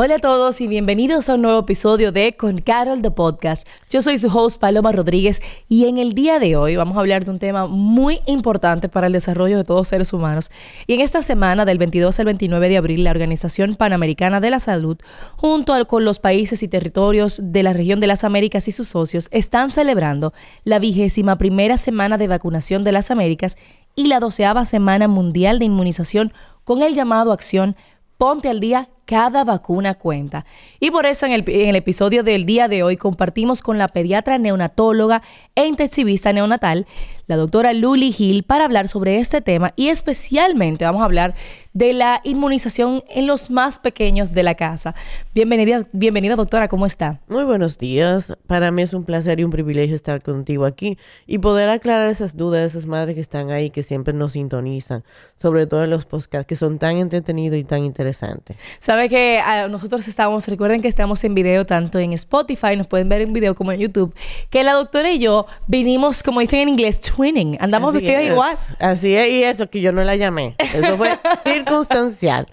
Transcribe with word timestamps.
Hola 0.00 0.14
a 0.14 0.18
todos 0.20 0.60
y 0.60 0.68
bienvenidos 0.68 1.28
a 1.28 1.34
un 1.34 1.42
nuevo 1.42 1.58
episodio 1.58 2.12
de 2.12 2.36
Con 2.36 2.58
Carol 2.58 3.02
the 3.02 3.10
Podcast. 3.10 3.66
Yo 3.90 4.00
soy 4.00 4.16
su 4.16 4.28
host 4.28 4.60
Paloma 4.60 4.92
Rodríguez 4.92 5.42
y 5.68 5.86
en 5.86 5.98
el 5.98 6.12
día 6.12 6.38
de 6.38 6.54
hoy 6.54 6.76
vamos 6.76 6.96
a 6.96 7.00
hablar 7.00 7.24
de 7.24 7.32
un 7.32 7.40
tema 7.40 7.66
muy 7.66 8.20
importante 8.26 8.88
para 8.88 9.08
el 9.08 9.12
desarrollo 9.12 9.56
de 9.56 9.64
todos 9.64 9.88
seres 9.88 10.12
humanos. 10.12 10.52
Y 10.86 10.94
en 10.94 11.00
esta 11.00 11.20
semana 11.24 11.64
del 11.64 11.78
22 11.78 12.16
al 12.20 12.26
29 12.26 12.68
de 12.68 12.76
abril 12.76 13.02
la 13.02 13.10
Organización 13.10 13.74
Panamericana 13.74 14.38
de 14.38 14.50
la 14.50 14.60
Salud 14.60 14.98
junto 15.34 15.74
con 15.88 16.04
los 16.04 16.20
países 16.20 16.62
y 16.62 16.68
territorios 16.68 17.40
de 17.42 17.64
la 17.64 17.72
región 17.72 17.98
de 17.98 18.06
las 18.06 18.22
Américas 18.22 18.68
y 18.68 18.70
sus 18.70 18.86
socios 18.86 19.26
están 19.32 19.72
celebrando 19.72 20.32
la 20.62 20.78
vigésima 20.78 21.38
primera 21.38 21.76
semana 21.76 22.18
de 22.18 22.28
vacunación 22.28 22.84
de 22.84 22.92
las 22.92 23.10
Américas 23.10 23.56
y 23.96 24.06
la 24.06 24.20
doceava 24.20 24.64
semana 24.64 25.08
mundial 25.08 25.58
de 25.58 25.64
inmunización 25.64 26.32
con 26.62 26.82
el 26.82 26.94
llamado 26.94 27.32
Acción 27.32 27.74
Ponte 28.16 28.48
al 28.48 28.60
Día 28.60 28.88
cada 29.08 29.42
vacuna 29.42 29.94
cuenta. 29.94 30.44
Y 30.80 30.90
por 30.90 31.06
eso 31.06 31.24
en 31.24 31.32
el, 31.32 31.76
episodio 31.76 32.22
del 32.22 32.44
día 32.44 32.68
de 32.68 32.82
hoy 32.82 32.98
compartimos 32.98 33.62
con 33.62 33.78
la 33.78 33.88
pediatra 33.88 34.36
neonatóloga 34.36 35.22
e 35.54 35.64
intensivista 35.64 36.34
neonatal, 36.34 36.86
la 37.28 37.36
doctora 37.36 37.74
Luli 37.74 38.14
Hill, 38.18 38.42
para 38.42 38.64
hablar 38.64 38.88
sobre 38.88 39.18
este 39.18 39.40
tema 39.42 39.74
y 39.76 39.88
especialmente 39.88 40.84
vamos 40.84 41.02
a 41.02 41.04
hablar 41.04 41.34
de 41.74 41.92
la 41.92 42.20
inmunización 42.24 43.04
en 43.08 43.26
los 43.26 43.50
más 43.50 43.78
pequeños 43.78 44.32
de 44.32 44.42
la 44.42 44.54
casa. 44.54 44.94
Bienvenida, 45.34 45.86
bienvenida 45.92 46.34
doctora, 46.34 46.66
¿cómo 46.66 46.86
está? 46.86 47.20
Muy 47.28 47.44
buenos 47.44 47.78
días. 47.78 48.32
Para 48.46 48.72
mí 48.72 48.82
es 48.82 48.94
un 48.94 49.04
placer 49.04 49.38
y 49.38 49.44
un 49.44 49.50
privilegio 49.50 49.94
estar 49.94 50.22
contigo 50.22 50.64
aquí 50.64 50.98
y 51.26 51.38
poder 51.38 51.68
aclarar 51.68 52.08
esas 52.08 52.36
dudas 52.36 52.62
de 52.62 52.66
esas 52.66 52.86
madres 52.86 53.14
que 53.14 53.20
están 53.20 53.50
ahí, 53.50 53.70
que 53.70 53.82
siempre 53.82 54.14
nos 54.14 54.32
sintonizan, 54.32 55.04
sobre 55.40 55.66
todo 55.66 55.84
en 55.84 55.90
los 55.90 56.06
podcasts 56.06 56.46
que 56.46 56.56
son 56.56 56.78
tan 56.78 56.96
entretenidos 56.96 57.58
y 57.58 57.64
tan 57.64 57.84
interesantes. 57.84 58.56
Sabe 58.80 59.08
que 59.10 59.40
uh, 59.40 59.68
nosotros 59.68 60.08
estamos, 60.08 60.48
recuerden 60.48 60.80
que 60.80 60.88
estamos 60.88 61.22
en 61.22 61.34
video 61.34 61.66
tanto 61.66 61.98
en 61.98 62.14
Spotify, 62.14 62.74
nos 62.76 62.86
pueden 62.86 63.08
ver 63.10 63.20
en 63.20 63.34
video 63.34 63.54
como 63.54 63.70
en 63.70 63.80
YouTube, 63.80 64.14
que 64.48 64.64
la 64.64 64.72
doctora 64.72 65.12
y 65.12 65.18
yo 65.18 65.46
vinimos, 65.66 66.22
como 66.22 66.40
dicen 66.40 66.60
en 66.60 66.70
inglés, 66.70 67.00
twinning, 67.18 67.56
andamos 67.60 67.96
Así 67.96 68.06
es. 68.06 68.30
igual. 68.32 68.56
Así 68.78 69.12
es, 69.14 69.28
y 69.28 69.42
eso 69.42 69.68
que 69.68 69.80
yo 69.80 69.90
no 69.92 70.02
la 70.04 70.14
llamé. 70.14 70.54
Eso 70.58 70.96
fue 70.96 71.10
circunstancial. 71.44 72.46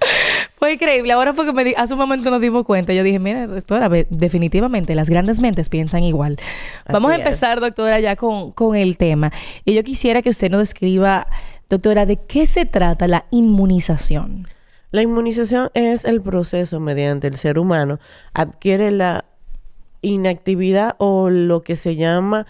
Fue 0.58 0.74
increíble. 0.74 1.14
Ahora 1.14 1.34
fue 1.36 1.46
que 1.46 1.54
me 1.54 1.64
di- 1.64 1.76
hace 1.78 1.94
un 1.94 2.00
momento 2.00 2.32
nos 2.32 2.42
dimos 2.42 2.66
cuenta. 2.66 2.92
Yo 2.94 3.04
dije, 3.04 3.20
mira, 3.20 3.46
doctora, 3.46 3.90
definitivamente 4.10 4.96
las 4.96 5.08
grandes 5.10 5.40
mentes 5.40 5.70
piensan 5.70 6.04
igual. 6.04 6.38
Vamos 6.90 7.12
a 7.12 7.16
es. 7.16 7.22
empezar, 7.22 7.60
doctora, 7.60 8.00
ya 8.00 8.16
con, 8.16 8.52
con 8.54 8.76
el 8.76 8.98
tema. 8.98 9.32
Y 9.66 9.76
yo 9.76 9.84
quisiera 9.84 10.24
que 10.24 10.32
usted 10.32 10.50
nos 10.50 10.62
describa, 10.62 11.28
doctora, 11.70 12.08
de 12.08 12.18
qué 12.18 12.48
se 12.48 12.66
trata 12.66 13.08
la 13.08 13.26
inmunización. 13.30 14.48
La 14.92 15.04
inmunización 15.04 15.70
es 15.76 16.06
el 16.06 16.22
proceso 16.22 16.80
mediante 16.80 17.28
el 17.28 17.38
ser 17.38 17.60
humano 17.60 18.00
adquiere 18.34 18.90
la 18.92 19.26
inactividad 20.02 20.96
o 21.00 21.30
lo 21.30 21.64
que 21.64 21.76
se 21.76 21.96
llama 21.96 22.46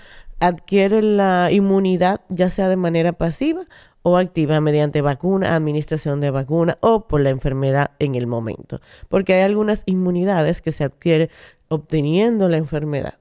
adquiere 0.48 1.02
la 1.02 1.50
inmunidad 1.52 2.22
ya 2.30 2.50
sea 2.50 2.70
de 2.70 2.78
manera 2.78 3.14
pasiva 3.14 3.62
o 4.02 4.18
activa 4.18 4.62
mediante 4.62 5.02
vacuna, 5.02 5.56
administración 5.56 6.22
de 6.22 6.30
vacuna 6.30 6.78
o 6.82 7.08
por 7.08 7.22
la 7.22 7.32
enfermedad 7.32 7.92
en 7.98 8.14
el 8.14 8.28
momento. 8.28 8.80
Porque 9.10 9.34
hay 9.34 9.42
algunas 9.42 9.82
inmunidades 9.88 10.62
que 10.62 10.72
se 10.72 10.84
adquiere 10.84 11.32
obteniendo 11.70 12.48
la 12.48 12.58
enfermedad. 12.58 13.16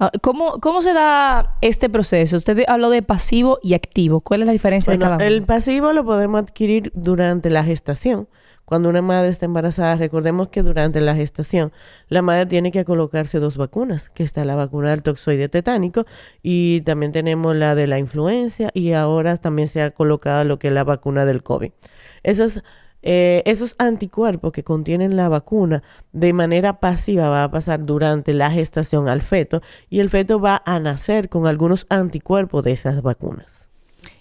Ah, 0.00 0.10
¿Cómo, 0.20 0.58
¿Cómo 0.60 0.82
se 0.82 0.92
da 0.92 1.56
este 1.60 1.88
proceso? 1.88 2.36
Usted 2.36 2.64
habló 2.68 2.90
de 2.90 3.02
pasivo 3.02 3.58
y 3.62 3.74
activo. 3.74 4.20
¿Cuál 4.20 4.42
es 4.42 4.46
la 4.46 4.52
diferencia 4.52 4.92
de 4.92 4.98
cada 4.98 5.16
uno? 5.16 5.24
el 5.24 5.42
pasivo 5.42 5.92
lo 5.92 6.04
podemos 6.04 6.40
adquirir 6.40 6.90
durante 6.94 7.50
la 7.50 7.64
gestación. 7.64 8.28
Cuando 8.68 8.90
una 8.90 9.00
madre 9.00 9.30
está 9.30 9.46
embarazada, 9.46 9.96
recordemos 9.96 10.48
que 10.48 10.62
durante 10.62 11.00
la 11.00 11.14
gestación 11.14 11.72
la 12.08 12.20
madre 12.20 12.44
tiene 12.44 12.70
que 12.70 12.84
colocarse 12.84 13.38
dos 13.38 13.56
vacunas, 13.56 14.10
que 14.10 14.22
está 14.22 14.44
la 14.44 14.56
vacuna 14.56 14.90
del 14.90 15.02
toxoide 15.02 15.48
tetánico 15.48 16.04
y 16.42 16.82
también 16.82 17.12
tenemos 17.12 17.56
la 17.56 17.74
de 17.74 17.86
la 17.86 17.98
influencia 17.98 18.68
y 18.74 18.92
ahora 18.92 19.38
también 19.38 19.68
se 19.68 19.80
ha 19.80 19.90
colocado 19.92 20.44
lo 20.44 20.58
que 20.58 20.68
es 20.68 20.74
la 20.74 20.84
vacuna 20.84 21.24
del 21.24 21.42
COVID. 21.42 21.72
Esas, 22.22 22.62
eh, 23.00 23.42
esos 23.46 23.74
anticuerpos 23.78 24.52
que 24.52 24.64
contienen 24.64 25.16
la 25.16 25.30
vacuna 25.30 25.82
de 26.12 26.34
manera 26.34 26.78
pasiva 26.78 27.30
va 27.30 27.44
a 27.44 27.50
pasar 27.50 27.86
durante 27.86 28.34
la 28.34 28.50
gestación 28.50 29.08
al 29.08 29.22
feto 29.22 29.62
y 29.88 30.00
el 30.00 30.10
feto 30.10 30.40
va 30.40 30.62
a 30.66 30.78
nacer 30.78 31.30
con 31.30 31.46
algunos 31.46 31.86
anticuerpos 31.88 32.64
de 32.64 32.72
esas 32.72 33.00
vacunas. 33.00 33.67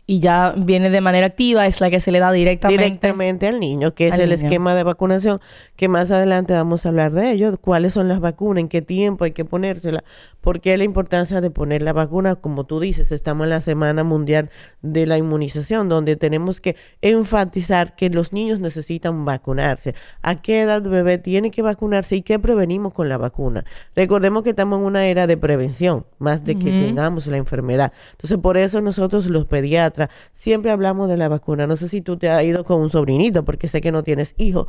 Y 0.09 0.21
ya 0.21 0.53
viene 0.55 0.89
de 0.89 1.01
manera 1.01 1.25
activa, 1.25 1.67
es 1.67 1.81
la 1.81 1.89
que 1.89 1.99
se 1.99 2.13
le 2.13 2.19
da 2.19 2.31
directamente. 2.31 2.81
directamente 2.81 3.45
al 3.45 3.59
niño, 3.59 3.93
que 3.93 4.07
es 4.07 4.13
el 4.13 4.29
niño. 4.29 4.35
esquema 4.35 4.73
de 4.73 4.83
vacunación, 4.83 5.41
que 5.75 5.89
más 5.89 6.11
adelante 6.11 6.53
vamos 6.53 6.85
a 6.85 6.89
hablar 6.89 7.11
de 7.11 7.31
ello, 7.31 7.57
cuáles 7.59 7.91
son 7.91 8.07
las 8.07 8.21
vacunas, 8.21 8.61
en 8.61 8.69
qué 8.69 8.81
tiempo 8.81 9.25
hay 9.25 9.31
que 9.31 9.43
ponérsela, 9.43 10.05
por 10.39 10.61
qué 10.61 10.77
la 10.77 10.85
importancia 10.85 11.41
de 11.41 11.51
poner 11.51 11.81
la 11.81 11.91
vacuna, 11.91 12.35
como 12.35 12.63
tú 12.63 12.79
dices, 12.79 13.11
estamos 13.11 13.43
en 13.43 13.49
la 13.49 13.59
Semana 13.59 14.05
Mundial 14.05 14.49
de 14.81 15.05
la 15.05 15.17
Inmunización, 15.17 15.89
donde 15.89 16.15
tenemos 16.15 16.61
que 16.61 16.77
enfatizar 17.01 17.97
que 17.97 18.09
los 18.09 18.31
niños 18.31 18.61
necesitan 18.61 19.25
vacunarse, 19.25 19.93
a 20.21 20.41
qué 20.41 20.61
edad 20.61 20.83
bebé 20.83 21.17
tiene 21.17 21.51
que 21.51 21.61
vacunarse 21.61 22.15
y 22.15 22.21
qué 22.21 22.39
prevenimos 22.39 22.93
con 22.93 23.09
la 23.09 23.17
vacuna. 23.17 23.65
Recordemos 23.93 24.43
que 24.43 24.51
estamos 24.51 24.79
en 24.79 24.85
una 24.85 25.05
era 25.05 25.27
de 25.27 25.35
prevención, 25.35 26.05
más 26.17 26.45
de 26.45 26.57
que 26.57 26.71
tengamos 26.71 27.27
la 27.27 27.35
enfermedad. 27.35 27.91
Entonces, 28.11 28.37
por 28.37 28.55
eso 28.55 28.79
nosotros 28.79 29.25
los 29.25 29.45
pediatras 29.47 29.96
siempre 30.33 30.71
hablamos 30.71 31.09
de 31.09 31.17
la 31.17 31.27
vacuna. 31.27 31.67
No 31.67 31.77
sé 31.77 31.87
si 31.89 32.01
tú 32.01 32.17
te 32.17 32.29
has 32.29 32.43
ido 32.43 32.63
con 32.63 32.81
un 32.81 32.89
sobrinito, 32.89 33.43
porque 33.45 33.67
sé 33.67 33.81
que 33.81 33.91
no 33.91 34.03
tienes 34.03 34.33
hijo. 34.37 34.67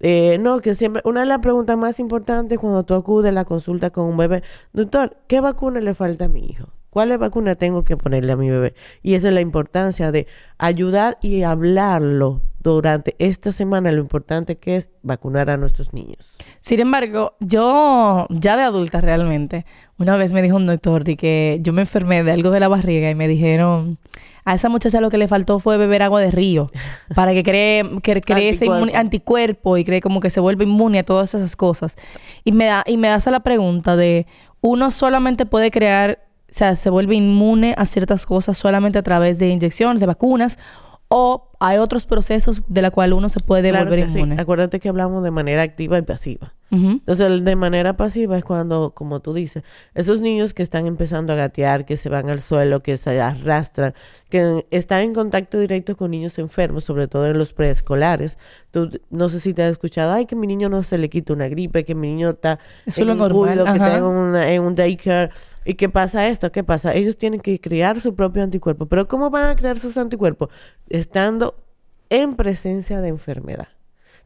Eh, 0.00 0.38
no, 0.38 0.60
que 0.60 0.74
siempre, 0.74 1.02
una 1.04 1.20
de 1.20 1.26
las 1.26 1.40
preguntas 1.40 1.76
más 1.76 2.00
importantes 2.00 2.58
cuando 2.58 2.84
tú 2.84 2.94
acudes 2.94 3.28
a 3.30 3.32
la 3.32 3.44
consulta 3.44 3.90
con 3.90 4.06
un 4.06 4.16
bebé, 4.16 4.42
doctor, 4.72 5.16
¿qué 5.26 5.40
vacuna 5.40 5.80
le 5.80 5.94
falta 5.94 6.24
a 6.26 6.28
mi 6.28 6.46
hijo? 6.46 6.68
¿Cuál 6.90 7.16
vacuna 7.18 7.54
tengo 7.54 7.84
que 7.84 7.96
ponerle 7.96 8.32
a 8.32 8.36
mi 8.36 8.50
bebé? 8.50 8.74
Y 9.02 9.14
esa 9.14 9.28
es 9.28 9.34
la 9.34 9.40
importancia 9.40 10.10
de 10.10 10.26
ayudar 10.58 11.18
y 11.22 11.42
hablarlo 11.42 12.42
durante 12.58 13.14
esta 13.18 13.52
semana, 13.52 13.92
lo 13.92 14.00
importante 14.00 14.56
que 14.56 14.76
es 14.76 14.90
vacunar 15.02 15.50
a 15.50 15.56
nuestros 15.56 15.92
niños. 15.94 16.36
Sin 16.58 16.80
embargo, 16.80 17.34
yo 17.38 18.26
ya 18.28 18.56
de 18.56 18.62
adulta 18.62 19.00
realmente, 19.00 19.64
una 19.98 20.16
vez 20.16 20.32
me 20.32 20.42
dijo 20.42 20.56
un 20.56 20.66
doctor 20.66 21.04
de 21.04 21.16
que 21.16 21.58
yo 21.62 21.72
me 21.72 21.82
enfermé 21.82 22.24
de 22.24 22.32
algo 22.32 22.50
de 22.50 22.60
la 22.60 22.68
barriga 22.68 23.08
y 23.08 23.14
me 23.14 23.28
dijeron, 23.28 23.98
a 24.44 24.54
esa 24.54 24.68
muchacha 24.68 25.00
lo 25.00 25.10
que 25.10 25.18
le 25.18 25.28
faltó 25.28 25.58
fue 25.58 25.76
beber 25.76 26.02
agua 26.02 26.20
de 26.20 26.30
río 26.30 26.70
para 27.14 27.32
que 27.32 27.42
cree, 27.42 27.82
que 28.02 28.20
cree 28.20 28.50
ese 28.50 28.64
Anticuerpo. 28.66 28.86
inmune- 28.86 28.94
anticuerpo 28.96 29.76
y 29.76 29.84
cree 29.84 30.00
como 30.00 30.20
que 30.20 30.30
se 30.30 30.40
vuelve 30.40 30.64
inmune 30.64 30.98
a 31.00 31.02
todas 31.04 31.34
esas 31.34 31.56
cosas. 31.56 31.96
Y 32.44 32.52
me 32.52 32.66
da, 32.66 32.84
y 32.86 32.96
me 32.96 33.08
hace 33.08 33.30
la 33.30 33.40
pregunta 33.40 33.96
de, 33.96 34.26
uno 34.60 34.90
solamente 34.90 35.46
puede 35.46 35.70
crear, 35.70 36.18
o 36.50 36.52
sea, 36.52 36.76
se 36.76 36.90
vuelve 36.90 37.14
inmune 37.14 37.74
a 37.76 37.86
ciertas 37.86 38.26
cosas 38.26 38.58
solamente 38.58 38.98
a 38.98 39.02
través 39.02 39.38
de 39.38 39.48
inyecciones, 39.48 40.00
de 40.00 40.06
vacunas, 40.06 40.58
o 41.08 41.50
hay 41.58 41.78
otros 41.78 42.06
procesos 42.06 42.62
de 42.68 42.82
la 42.82 42.90
cual 42.92 43.12
uno 43.12 43.28
se 43.28 43.40
puede 43.40 43.70
Claro 43.70 43.86
volver 43.90 44.10
sí. 44.10 44.18
inmune. 44.18 44.36
Acuérdate 44.40 44.78
que 44.80 44.88
hablamos 44.88 45.24
de 45.24 45.30
manera 45.32 45.62
activa 45.62 45.98
y 45.98 46.02
pasiva. 46.02 46.54
Entonces, 46.70 47.44
de 47.44 47.56
manera 47.56 47.96
pasiva 47.96 48.38
es 48.38 48.44
cuando, 48.44 48.92
como 48.94 49.20
tú 49.20 49.34
dices, 49.34 49.64
esos 49.94 50.20
niños 50.20 50.54
que 50.54 50.62
están 50.62 50.86
empezando 50.86 51.32
a 51.32 51.36
gatear, 51.36 51.84
que 51.84 51.96
se 51.96 52.08
van 52.08 52.30
al 52.30 52.40
suelo, 52.40 52.80
que 52.82 52.96
se 52.96 53.20
arrastran, 53.20 53.92
que 54.28 54.66
están 54.70 55.00
en 55.00 55.12
contacto 55.14 55.58
directo 55.58 55.96
con 55.96 56.12
niños 56.12 56.38
enfermos, 56.38 56.84
sobre 56.84 57.08
todo 57.08 57.26
en 57.26 57.38
los 57.38 57.52
preescolares. 57.52 58.38
Tú, 58.70 58.88
no 59.10 59.28
sé 59.28 59.40
si 59.40 59.52
te 59.52 59.62
has 59.64 59.72
escuchado, 59.72 60.12
ay, 60.12 60.26
que 60.26 60.36
mi 60.36 60.46
niño 60.46 60.68
no 60.68 60.82
se 60.84 60.96
le 60.98 61.08
quita 61.10 61.32
una 61.32 61.48
gripe, 61.48 61.84
que 61.84 61.94
mi 61.96 62.06
niño 62.08 62.30
está 62.30 62.60
Eso 62.86 63.00
en 63.02 63.06
lo 63.08 63.12
un 63.14 63.18
normal, 63.18 63.58
bullo, 63.58 63.64
que 63.64 63.70
está 63.78 63.96
en, 63.98 64.04
una- 64.04 64.50
en 64.52 64.62
un 64.62 64.74
daycare. 64.76 65.30
¿Y 65.64 65.74
qué 65.74 65.88
pasa 65.88 66.28
esto? 66.28 66.52
¿Qué 66.52 66.62
pasa? 66.64 66.94
Ellos 66.94 67.18
tienen 67.18 67.40
que 67.40 67.60
crear 67.60 68.00
su 68.00 68.14
propio 68.14 68.42
anticuerpo. 68.42 68.86
Pero 68.86 69.08
¿cómo 69.08 69.28
van 69.30 69.50
a 69.50 69.56
crear 69.56 69.78
sus 69.80 69.96
anticuerpos? 69.96 70.48
Estando 70.88 71.56
en 72.08 72.36
presencia 72.36 73.00
de 73.00 73.08
enfermedad. 73.08 73.68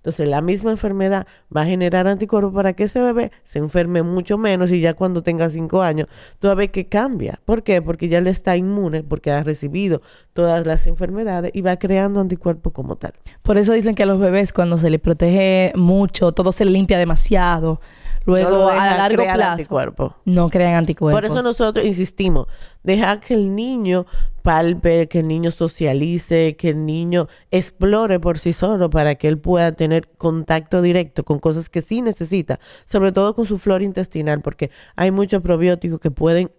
Entonces, 0.04 0.28
la 0.28 0.42
misma 0.42 0.70
enfermedad 0.70 1.26
va 1.56 1.62
a 1.62 1.64
generar 1.64 2.06
anticuerpos 2.06 2.52
para 2.52 2.74
que 2.74 2.84
ese 2.84 3.00
bebé 3.00 3.32
se 3.42 3.58
enferme 3.58 4.02
mucho 4.02 4.36
menos 4.36 4.70
y 4.70 4.78
ya 4.80 4.92
cuando 4.92 5.22
tenga 5.22 5.48
cinco 5.48 5.80
años, 5.80 6.08
tú 6.38 6.48
vas 6.48 6.52
a 6.52 6.56
ver 6.56 6.70
que 6.70 6.88
cambia. 6.88 7.40
¿Por 7.46 7.62
qué? 7.62 7.80
Porque 7.80 8.08
ya 8.08 8.20
le 8.20 8.28
está 8.28 8.54
inmune, 8.54 9.02
porque 9.02 9.30
ha 9.30 9.42
recibido 9.42 10.02
todas 10.34 10.66
las 10.66 10.86
enfermedades 10.86 11.52
y 11.54 11.62
va 11.62 11.76
creando 11.78 12.20
anticuerpos 12.20 12.74
como 12.74 12.96
tal. 12.96 13.14
Por 13.40 13.56
eso 13.56 13.72
dicen 13.72 13.94
que 13.94 14.02
a 14.02 14.06
los 14.06 14.20
bebés 14.20 14.52
cuando 14.52 14.76
se 14.76 14.90
les 14.90 15.00
protege 15.00 15.72
mucho, 15.74 16.32
todo 16.32 16.52
se 16.52 16.66
limpia 16.66 16.98
demasiado. 16.98 17.80
Luego 18.26 18.50
No 18.50 18.56
lo 18.56 18.68
a 18.68 18.96
largo 18.98 19.22
plazo 19.22 19.52
anticuerpos. 19.52 20.12
no 20.26 20.50
crean 20.50 20.74
anticuerpos. 20.74 21.18
Por 21.18 21.24
eso 21.30 21.42
nosotros 21.42 21.86
insistimos, 21.86 22.46
dejar 22.82 23.20
que 23.20 23.32
el 23.32 23.54
niño 23.54 24.04
palpe, 24.44 25.08
que 25.08 25.20
el 25.20 25.26
niño 25.28 25.50
socialice, 25.50 26.54
que 26.56 26.68
el 26.68 26.84
niño 26.84 27.28
explore 27.50 28.20
por 28.20 28.38
sí 28.38 28.52
solo 28.52 28.90
para 28.90 29.14
que 29.14 29.26
él 29.26 29.38
pueda 29.38 29.72
tener 29.72 30.06
contacto 30.18 30.82
directo 30.82 31.24
con 31.24 31.38
cosas 31.38 31.70
que 31.70 31.80
sí 31.80 32.02
necesita, 32.02 32.60
sobre 32.84 33.10
todo 33.10 33.34
con 33.34 33.46
su 33.46 33.56
flora 33.56 33.84
intestinal, 33.84 34.42
porque 34.42 34.70
hay 34.96 35.10
muchos 35.10 35.40
probióticos 35.40 35.98
que 35.98 36.10
pueden 36.10 36.50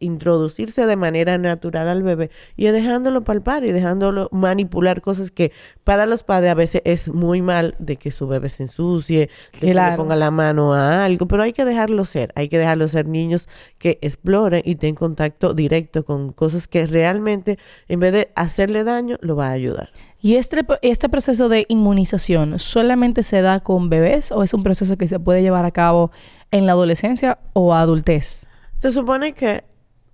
introducirse 0.00 0.86
de 0.86 0.96
manera 0.96 1.38
natural 1.38 1.88
al 1.88 2.02
bebé 2.02 2.30
y 2.56 2.64
dejándolo 2.66 3.22
palpar 3.22 3.64
y 3.64 3.72
dejándolo 3.72 4.28
manipular 4.32 5.00
cosas 5.00 5.30
que 5.30 5.52
para 5.84 6.06
los 6.06 6.22
padres 6.22 6.50
a 6.50 6.54
veces 6.54 6.82
es 6.84 7.08
muy 7.08 7.42
mal 7.42 7.76
de 7.78 7.96
que 7.96 8.10
su 8.10 8.26
bebé 8.26 8.50
se 8.50 8.64
ensucie, 8.64 9.30
de 9.60 9.60
que 9.60 9.74
le 9.74 9.96
ponga 9.96 10.16
la 10.16 10.30
mano 10.30 10.74
a 10.74 11.04
algo, 11.04 11.26
pero 11.26 11.42
hay 11.42 11.52
que 11.52 11.64
dejarlo 11.64 12.04
ser, 12.04 12.32
hay 12.34 12.48
que 12.48 12.58
dejarlo 12.58 12.88
ser 12.88 13.06
niños 13.06 13.48
que 13.78 13.98
exploren 14.02 14.62
y 14.64 14.74
tengan 14.74 14.96
contacto 14.96 15.54
directo 15.54 16.04
con 16.04 16.32
cosas 16.32 16.66
que 16.66 16.86
realmente 16.86 17.58
en 17.88 18.00
vez 18.00 18.12
de 18.12 18.30
hacerle 18.34 18.84
daño 18.84 19.16
lo 19.20 19.36
va 19.36 19.48
a 19.48 19.52
ayudar. 19.52 19.90
¿Y 20.22 20.34
este, 20.34 20.66
este 20.82 21.08
proceso 21.08 21.48
de 21.48 21.64
inmunización 21.68 22.58
solamente 22.58 23.22
se 23.22 23.40
da 23.40 23.60
con 23.60 23.88
bebés 23.88 24.32
o 24.32 24.42
es 24.42 24.52
un 24.52 24.62
proceso 24.62 24.98
que 24.98 25.08
se 25.08 25.18
puede 25.18 25.42
llevar 25.42 25.64
a 25.64 25.70
cabo 25.70 26.10
en 26.50 26.66
la 26.66 26.72
adolescencia 26.72 27.38
o 27.54 27.72
adultez? 27.72 28.46
Se 28.78 28.92
supone 28.92 29.32
que 29.32 29.64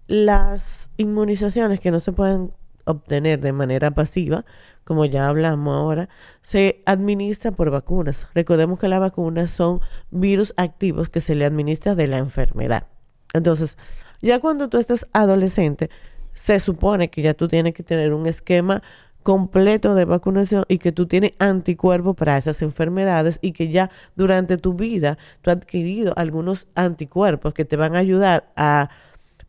las 0.07 0.89
inmunizaciones 0.97 1.81
que 1.81 1.91
no 1.91 2.01
se 2.01 2.13
pueden 2.13 2.53
obtener 2.85 3.41
de 3.41 3.53
manera 3.53 3.91
pasiva, 3.91 4.45
como 4.85 5.05
ya 5.05 5.29
hablamos 5.29 5.75
ahora, 5.75 6.09
se 6.43 6.83
administra 6.87 7.51
por 7.51 7.71
vacunas. 7.71 8.27
Recordemos 8.35 8.79
que 8.79 8.89
las 8.89 9.01
vacunas 9.01 9.51
son 9.51 9.81
virus 10.11 10.55
activos 10.57 11.09
que 11.09 11.21
se 11.21 11.35
le 11.35 11.45
administra 11.45 11.97
de 11.97 12.07
la 12.07 12.19
enfermedad. 12.19 12.87
Entonces, 13.35 13.77
ya 14.23 14.39
cuando 14.39 14.69
tú 14.69 14.79
estás 14.79 15.07
adolescente, 15.13 15.91
se 16.35 16.61
supone 16.61 17.11
que 17.11 17.23
ya 17.23 17.35
tú 17.35 17.49
tienes 17.49 17.75
que 17.75 17.83
tener 17.83 18.13
un 18.15 18.27
esquema 18.27 18.83
completo 19.25 19.97
de 19.97 20.05
vacunación 20.05 20.65
y 20.69 20.79
que 20.79 20.93
tú 20.93 21.07
tienes 21.07 21.33
anticuerpos 21.41 22.15
para 22.15 22.39
esas 22.39 22.63
enfermedades 22.63 23.41
y 23.43 23.51
que 23.51 23.71
ya 23.71 23.91
durante 24.15 24.57
tu 24.57 24.75
vida 24.75 25.19
tú 25.43 25.51
has 25.51 25.57
adquirido 25.57 26.13
algunos 26.17 26.69
anticuerpos 26.77 27.53
que 27.53 27.65
te 27.65 27.75
van 27.77 27.97
a 27.97 27.99
ayudar 27.99 28.53
a 28.55 28.89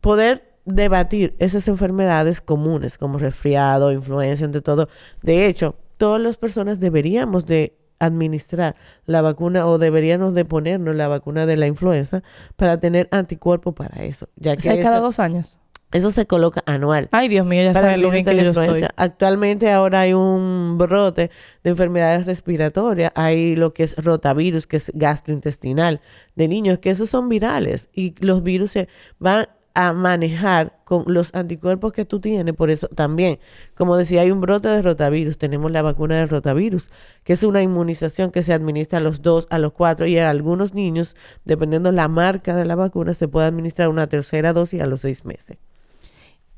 poder 0.00 0.47
debatir 0.68 1.34
esas 1.38 1.66
enfermedades 1.68 2.40
comunes 2.40 2.98
como 2.98 3.18
resfriado, 3.18 3.92
influenza, 3.92 4.44
entre 4.44 4.60
todo. 4.60 4.88
De 5.22 5.46
hecho, 5.46 5.76
todas 5.96 6.20
las 6.20 6.36
personas 6.36 6.78
deberíamos 6.78 7.46
de 7.46 7.74
administrar 7.98 8.76
la 9.06 9.22
vacuna 9.22 9.66
o 9.66 9.78
deberíamos 9.78 10.34
de 10.34 10.44
ponernos 10.44 10.94
la 10.94 11.08
vacuna 11.08 11.46
de 11.46 11.56
la 11.56 11.66
influenza 11.66 12.22
para 12.56 12.78
tener 12.78 13.08
anticuerpos 13.10 13.74
para 13.74 14.04
eso. 14.04 14.28
Ya 14.36 14.56
que 14.56 14.80
cada 14.80 15.00
dos 15.00 15.18
años. 15.18 15.58
Eso 15.90 16.10
se 16.10 16.26
coloca 16.26 16.62
anual. 16.66 17.08
Ay, 17.12 17.28
Dios 17.28 17.46
mío, 17.46 17.62
ya 17.62 17.72
sabes 17.72 17.96
lo 17.96 18.10
bien 18.10 18.22
que 18.22 18.36
yo 18.36 18.50
estoy. 18.50 18.84
Actualmente 18.96 19.72
ahora 19.72 20.00
hay 20.00 20.12
un 20.12 20.76
brote 20.76 21.30
de 21.64 21.70
enfermedades 21.70 22.26
respiratorias. 22.26 23.10
Hay 23.14 23.56
lo 23.56 23.72
que 23.72 23.84
es 23.84 23.96
rotavirus, 23.96 24.66
que 24.66 24.76
es 24.76 24.92
gastrointestinal 24.94 26.02
de 26.36 26.46
niños, 26.46 26.78
que 26.78 26.90
esos 26.90 27.08
son 27.08 27.30
virales. 27.30 27.88
Y 27.94 28.14
los 28.22 28.42
virus 28.42 28.72
se 28.72 28.88
van 29.18 29.46
a 29.78 29.92
manejar 29.92 30.76
con 30.82 31.04
los 31.06 31.32
anticuerpos 31.36 31.92
que 31.92 32.04
tú 32.04 32.18
tienes. 32.18 32.52
Por 32.56 32.68
eso 32.68 32.88
también, 32.88 33.38
como 33.76 33.96
decía, 33.96 34.22
hay 34.22 34.32
un 34.32 34.40
brote 34.40 34.66
de 34.66 34.82
rotavirus. 34.82 35.38
Tenemos 35.38 35.70
la 35.70 35.82
vacuna 35.82 36.16
del 36.16 36.28
rotavirus, 36.28 36.90
que 37.22 37.34
es 37.34 37.44
una 37.44 37.62
inmunización 37.62 38.32
que 38.32 38.42
se 38.42 38.52
administra 38.52 38.98
a 38.98 39.00
los 39.00 39.22
dos, 39.22 39.46
a 39.50 39.58
los 39.60 39.72
cuatro 39.72 40.08
y 40.08 40.18
a 40.18 40.30
algunos 40.30 40.74
niños, 40.74 41.14
dependiendo 41.44 41.92
la 41.92 42.08
marca 42.08 42.56
de 42.56 42.64
la 42.64 42.74
vacuna, 42.74 43.14
se 43.14 43.28
puede 43.28 43.46
administrar 43.46 43.88
una 43.88 44.08
tercera 44.08 44.52
dosis 44.52 44.80
a 44.80 44.86
los 44.86 45.02
seis 45.02 45.24
meses. 45.24 45.58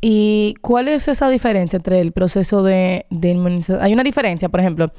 ¿Y 0.01 0.55
cuál 0.63 0.89
es 0.89 1.07
esa 1.07 1.29
diferencia 1.29 1.77
entre 1.77 2.01
el 2.01 2.13
proceso 2.13 2.63
de, 2.63 3.05
inmunización? 3.11 3.83
Hay 3.83 3.93
una 3.93 4.03
diferencia, 4.03 4.49
por 4.49 4.61
ejemplo, 4.61 4.93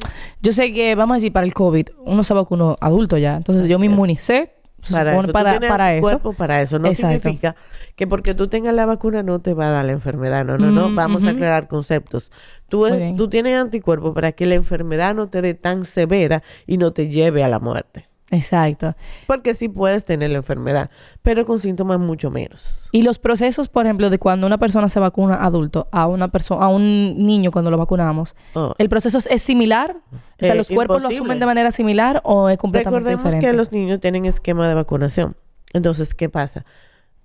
yo 0.44 0.54
sé 0.54 0.72
que, 0.74 0.94
vamos 0.94 1.16
a 1.16 1.18
decir, 1.18 1.34
para 1.34 1.48
el 1.48 1.56
COVID, 1.56 1.88
uno 2.06 2.24
se 2.24 2.36
vacunó 2.36 2.78
adulto 2.80 3.18
ya, 3.18 3.38
entonces 3.38 3.68
yo 3.68 3.80
me 3.80 3.88
inmunicé 3.88 4.61
para 4.90 5.14
eso. 5.20 5.32
Para, 5.32 5.60
para 5.60 5.96
eso. 5.96 6.02
cuerpo 6.02 6.34
para 6.34 6.62
eso. 6.62 6.80
No 6.80 6.94
significa 6.94 7.56
que 7.96 8.08
porque 8.08 8.34
tú 8.34 8.48
tengas 8.48 8.74
la 8.74 8.86
vacuna 8.86 9.24
no 9.24 9.40
te 9.40 9.54
va 9.54 9.68
a 9.68 9.72
dar 9.72 9.86
la 9.86 9.92
enfermedad. 9.92 10.46
No, 10.46 10.58
no, 10.58 10.72
no. 10.72 10.90
Mm, 10.90 10.96
Vamos 10.96 11.24
a 11.26 11.32
aclarar 11.32 11.68
conceptos. 11.68 12.32
Tú, 12.70 12.88
tú 13.18 13.30
tienes 13.30 13.60
anticuerpos 13.60 14.14
para 14.14 14.32
que 14.32 14.46
la 14.46 14.56
enfermedad 14.56 15.14
no 15.14 15.28
te 15.28 15.42
dé 15.42 15.54
tan 15.54 15.86
severa 15.86 16.42
y 16.66 16.78
no 16.78 16.94
te 16.94 17.10
lleve 17.10 17.44
a 17.44 17.50
la 17.50 17.60
muerte. 17.60 18.11
Exacto. 18.32 18.96
Porque 19.28 19.54
sí 19.54 19.68
puedes 19.68 20.06
tener 20.06 20.32
la 20.32 20.38
enfermedad, 20.38 20.90
pero 21.22 21.46
con 21.46 21.60
síntomas 21.60 22.00
mucho 22.00 22.32
menos. 22.32 22.88
Y 22.94 23.04
los 23.04 23.20
procesos, 23.20 23.68
por 23.68 23.86
ejemplo, 23.86 24.10
de 24.10 24.20
cuando 24.20 24.48
una 24.48 24.58
persona 24.58 24.88
se 24.88 25.00
vacuna 25.02 25.44
adulto 25.44 25.90
a 25.92 26.08
una 26.08 26.30
persona, 26.30 26.66
a 26.66 26.70
un 26.70 27.18
niño 27.18 27.52
cuando 27.52 27.70
lo 27.70 27.78
vacunamos, 27.78 28.36
oh. 28.54 28.74
¿el 28.78 28.88
proceso 28.88 29.20
es, 29.30 29.42
similar? 29.42 29.98
O 30.12 30.46
sea, 30.46 30.56
¿los 30.56 30.70
cuerpos 30.70 31.02
lo 31.02 31.10
asumen 31.10 31.40
de 31.40 31.46
manera 31.46 31.72
similar 31.72 32.22
o 32.24 32.50
es 32.50 32.58
completamente 32.58 33.10
Recordemos 33.10 33.26
diferente? 33.26 33.48
que 33.48 33.54
los 33.54 33.72
niños 33.72 34.00
tienen 34.00 34.26
esquema 34.26 34.68
de 34.68 34.74
vacunación. 34.76 35.36
Entonces, 35.74 36.16
¿qué 36.16 36.30
pasa? 36.30 36.66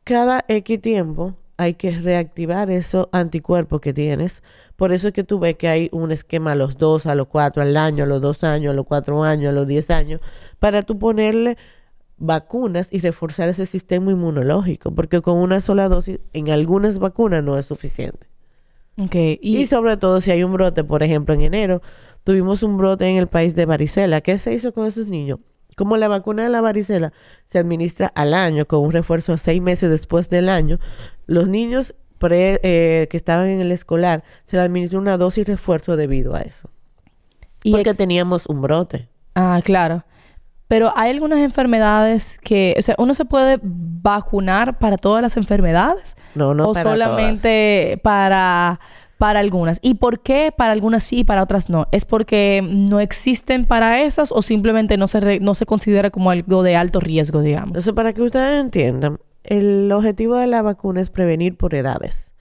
Cada 0.04 0.44
X 0.48 0.80
tiempo 0.80 1.34
hay 1.56 1.74
que 1.74 1.90
reactivar 1.92 2.70
esos 2.70 3.08
anticuerpos 3.12 3.80
que 3.80 3.92
tienes. 3.92 4.42
Por 4.76 4.92
eso 4.92 5.08
es 5.08 5.14
que 5.14 5.24
tú 5.24 5.38
ves 5.38 5.56
que 5.56 5.68
hay 5.68 5.88
un 5.92 6.12
esquema 6.12 6.52
a 6.52 6.54
los 6.54 6.76
dos, 6.76 7.06
a 7.06 7.14
los 7.14 7.28
cuatro, 7.28 7.62
al 7.62 7.76
año, 7.76 8.04
a 8.04 8.06
los 8.06 8.20
dos 8.20 8.44
años, 8.44 8.72
a 8.72 8.74
los 8.74 8.86
cuatro 8.86 9.22
años, 9.24 9.50
a 9.50 9.52
los 9.52 9.66
diez 9.66 9.90
años, 9.90 10.20
para 10.58 10.82
tú 10.82 10.98
ponerle 10.98 11.56
vacunas 12.18 12.88
y 12.90 13.00
reforzar 13.00 13.48
ese 13.48 13.66
sistema 13.66 14.10
inmunológico, 14.10 14.90
porque 14.94 15.20
con 15.20 15.38
una 15.38 15.60
sola 15.60 15.88
dosis 15.88 16.20
en 16.32 16.50
algunas 16.50 16.98
vacunas 16.98 17.42
no 17.42 17.58
es 17.58 17.66
suficiente. 17.66 18.26
Okay, 18.98 19.38
y... 19.42 19.58
y 19.58 19.66
sobre 19.66 19.98
todo 19.98 20.20
si 20.22 20.30
hay 20.30 20.42
un 20.42 20.52
brote, 20.52 20.82
por 20.82 21.02
ejemplo, 21.02 21.34
en 21.34 21.42
enero 21.42 21.82
tuvimos 22.24 22.62
un 22.62 22.76
brote 22.76 23.06
en 23.06 23.16
el 23.16 23.28
país 23.28 23.54
de 23.54 23.66
varicela. 23.66 24.20
¿Qué 24.20 24.36
se 24.38 24.52
hizo 24.52 24.72
con 24.72 24.86
esos 24.86 25.06
niños? 25.06 25.38
Como 25.76 25.96
la 25.96 26.08
vacuna 26.08 26.42
de 26.42 26.48
la 26.48 26.60
varicela 26.60 27.12
se 27.46 27.58
administra 27.58 28.10
al 28.14 28.34
año 28.34 28.66
con 28.66 28.80
un 28.80 28.92
refuerzo 28.92 29.36
seis 29.36 29.62
meses 29.62 29.90
después 29.90 30.28
del 30.30 30.48
año, 30.48 30.78
los 31.26 31.48
niños 31.48 31.94
eh, 32.30 33.06
que 33.10 33.16
estaban 33.16 33.48
en 33.48 33.60
el 33.60 33.70
escolar 33.72 34.24
se 34.46 34.56
le 34.56 34.62
administró 34.62 34.98
una 34.98 35.18
dosis 35.18 35.46
refuerzo 35.46 35.96
debido 35.96 36.34
a 36.34 36.40
eso. 36.40 36.70
porque 37.70 37.94
teníamos 37.94 38.46
un 38.46 38.62
brote. 38.62 39.08
Ah, 39.34 39.60
claro. 39.62 40.04
Pero 40.68 40.92
hay 40.96 41.10
algunas 41.10 41.38
enfermedades 41.40 42.38
que, 42.42 42.74
o 42.78 42.82
sea, 42.82 42.96
uno 42.98 43.14
se 43.14 43.24
puede 43.24 43.60
vacunar 43.62 44.78
para 44.78 44.96
todas 44.96 45.22
las 45.22 45.36
enfermedades. 45.36 46.16
No, 46.34 46.54
no 46.54 46.70
o 46.70 46.74
solamente 46.74 48.00
para 48.02 48.80
para 49.18 49.40
algunas. 49.40 49.78
¿Y 49.82 49.94
por 49.94 50.20
qué 50.20 50.52
para 50.56 50.72
algunas 50.72 51.04
sí 51.04 51.20
y 51.20 51.24
para 51.24 51.42
otras 51.42 51.70
no? 51.70 51.86
¿Es 51.92 52.04
porque 52.04 52.62
no 52.62 53.00
existen 53.00 53.66
para 53.66 54.02
esas 54.02 54.32
o 54.32 54.42
simplemente 54.42 54.96
no 54.96 55.06
se, 55.08 55.40
no 55.40 55.54
se 55.54 55.66
considera 55.66 56.10
como 56.10 56.30
algo 56.30 56.62
de 56.62 56.76
alto 56.76 57.00
riesgo, 57.00 57.40
digamos? 57.40 57.78
Eso 57.78 57.94
para 57.94 58.12
que 58.12 58.22
ustedes 58.22 58.60
entiendan, 58.60 59.18
el 59.44 59.90
objetivo 59.92 60.36
de 60.36 60.46
la 60.46 60.62
vacuna 60.62 61.00
es 61.00 61.10
prevenir 61.10 61.56
por 61.56 61.74
edades. 61.74 62.32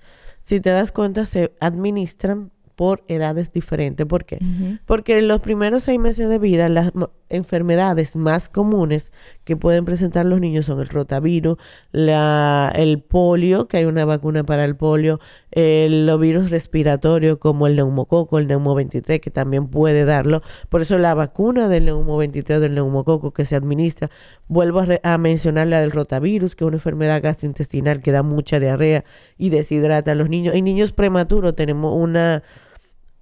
Si 0.43 0.59
te 0.59 0.69
das 0.69 0.91
cuenta, 0.91 1.25
se 1.25 1.53
administran 1.59 2.51
por 2.75 3.03
edades 3.07 3.51
diferentes. 3.51 4.05
¿Por 4.05 4.25
qué? 4.25 4.39
Porque 4.85 5.17
en 5.17 5.27
los 5.27 5.39
primeros 5.39 5.83
seis 5.83 5.99
meses 5.99 6.29
de 6.29 6.39
vida, 6.39 6.67
las 6.69 6.91
enfermedades 7.29 8.15
más 8.15 8.49
comunes 8.49 9.11
que 9.43 9.55
pueden 9.55 9.85
presentar 9.85 10.25
los 10.25 10.39
niños 10.39 10.65
son 10.65 10.79
el 10.79 10.89
rotavirus, 10.89 11.57
la, 11.91 12.71
el 12.75 13.01
polio, 13.01 13.67
que 13.67 13.77
hay 13.77 13.85
una 13.85 14.05
vacuna 14.05 14.43
para 14.43 14.65
el 14.65 14.75
polio, 14.75 15.19
los 15.51 16.19
virus 16.19 16.49
respiratorios 16.49 17.37
como 17.37 17.67
el 17.67 17.77
neumococo, 17.77 18.37
el 18.39 18.47
neumo 18.47 18.75
23, 18.75 19.21
que 19.21 19.31
también 19.31 19.67
puede 19.67 20.05
darlo. 20.05 20.41
Por 20.69 20.81
eso 20.81 20.97
la 20.97 21.13
vacuna 21.13 21.69
del 21.69 21.85
neumo 21.85 22.17
23 22.17 22.59
del 22.59 22.75
neumococo 22.75 23.31
que 23.31 23.45
se 23.45 23.55
administra, 23.55 24.09
vuelvo 24.47 24.81
a, 24.81 24.87
a 25.03 25.17
mencionar 25.17 25.67
la 25.67 25.79
del 25.79 25.91
rotavirus, 25.91 26.55
que 26.55 26.65
es 26.65 26.67
una 26.67 26.77
enfermedad 26.77 27.21
gastrointestinal 27.23 28.01
que 28.01 28.11
da 28.11 28.21
mucha 28.21 28.59
diarrea 28.59 29.05
y 29.37 29.49
deshidrata 29.49 30.11
a 30.11 30.15
los 30.15 30.29
niños. 30.29 30.55
En 30.55 30.65
niños 30.65 30.91
prematuros 30.91 31.55
tenemos 31.55 31.95
una 31.95 32.43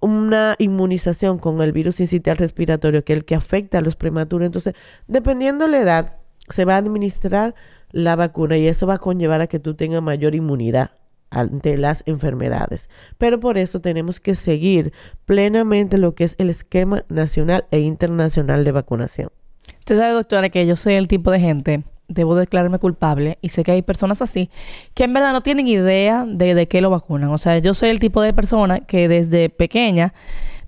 una 0.04 0.54
inmunización 0.58 1.38
con 1.38 1.62
el 1.62 1.72
virus 1.72 1.98
incitial 1.98 2.36
respiratorio, 2.36 3.02
que 3.04 3.14
es 3.14 3.18
el 3.20 3.24
que 3.24 3.34
afecta 3.34 3.78
a 3.78 3.80
los 3.80 3.96
prematuros. 3.96 4.44
Entonces, 4.44 4.74
dependiendo 5.06 5.64
de 5.64 5.70
la 5.70 5.80
edad, 5.80 6.16
se 6.50 6.66
va 6.66 6.74
a 6.74 6.78
administrar 6.78 7.54
la 7.90 8.14
vacuna 8.14 8.58
y 8.58 8.66
eso 8.66 8.86
va 8.86 8.94
a 8.94 8.98
conllevar 8.98 9.40
a 9.40 9.46
que 9.46 9.60
tú 9.60 9.74
tengas 9.74 10.02
mayor 10.02 10.34
inmunidad 10.34 10.90
ante 11.30 11.78
las 11.78 12.02
enfermedades. 12.06 12.90
Pero 13.16 13.40
por 13.40 13.56
eso 13.56 13.80
tenemos 13.80 14.20
que 14.20 14.34
seguir 14.34 14.92
plenamente 15.24 15.96
lo 15.96 16.14
que 16.14 16.24
es 16.24 16.34
el 16.38 16.50
esquema 16.50 17.04
nacional 17.08 17.64
e 17.70 17.80
internacional 17.80 18.62
de 18.64 18.72
vacunación. 18.72 19.30
Usted 19.78 19.96
sabe, 19.96 20.12
doctora, 20.12 20.50
que 20.50 20.66
yo 20.66 20.76
soy 20.76 20.94
el 20.94 21.08
tipo 21.08 21.30
de 21.30 21.40
gente 21.40 21.84
debo 22.08 22.34
declararme 22.34 22.78
culpable 22.78 23.38
y 23.40 23.48
sé 23.48 23.64
que 23.64 23.72
hay 23.72 23.82
personas 23.82 24.20
así 24.20 24.50
que 24.94 25.04
en 25.04 25.14
verdad 25.14 25.32
no 25.32 25.42
tienen 25.42 25.66
idea 25.68 26.24
de, 26.26 26.54
de 26.54 26.68
qué 26.68 26.80
lo 26.80 26.90
vacunan. 26.90 27.30
O 27.30 27.38
sea, 27.38 27.58
yo 27.58 27.74
soy 27.74 27.90
el 27.90 28.00
tipo 28.00 28.20
de 28.20 28.32
persona 28.32 28.80
que 28.80 29.08
desde 29.08 29.48
pequeña, 29.48 30.12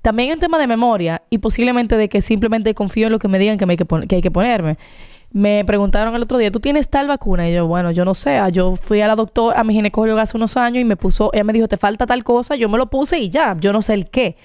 también 0.02 0.30
en 0.30 0.38
tema 0.38 0.58
de 0.58 0.66
memoria 0.66 1.22
y 1.30 1.38
posiblemente 1.38 1.96
de 1.96 2.08
que 2.08 2.22
simplemente 2.22 2.74
confío 2.74 3.06
en 3.06 3.12
lo 3.12 3.18
que 3.18 3.28
me 3.28 3.38
digan 3.38 3.58
que, 3.58 3.66
me 3.66 3.72
hay, 3.72 3.76
que, 3.76 3.86
que 4.06 4.16
hay 4.16 4.22
que 4.22 4.30
ponerme. 4.30 4.78
Me 5.32 5.64
preguntaron 5.66 6.14
el 6.14 6.22
otro 6.22 6.38
día, 6.38 6.50
¿tú 6.50 6.60
tienes 6.60 6.88
tal 6.88 7.08
vacuna? 7.08 7.48
Y 7.48 7.54
yo, 7.54 7.66
bueno, 7.66 7.90
yo 7.90 8.04
no 8.04 8.14
sé. 8.14 8.38
Ah, 8.38 8.48
Yo 8.48 8.76
fui 8.76 9.00
a 9.02 9.06
la 9.06 9.16
doctora, 9.16 9.60
a 9.60 9.64
mi 9.64 9.74
ginecóloga 9.74 10.22
hace 10.22 10.36
unos 10.36 10.56
años 10.56 10.80
y 10.80 10.84
me 10.84 10.96
puso, 10.96 11.30
ella 11.34 11.44
me 11.44 11.52
dijo, 11.52 11.68
te 11.68 11.76
falta 11.76 12.06
tal 12.06 12.24
cosa, 12.24 12.56
yo 12.56 12.68
me 12.68 12.78
lo 12.78 12.86
puse 12.88 13.18
y 13.18 13.28
ya, 13.28 13.56
yo 13.60 13.72
no 13.72 13.82
sé 13.82 13.94
el 13.94 14.08
qué. 14.08 14.36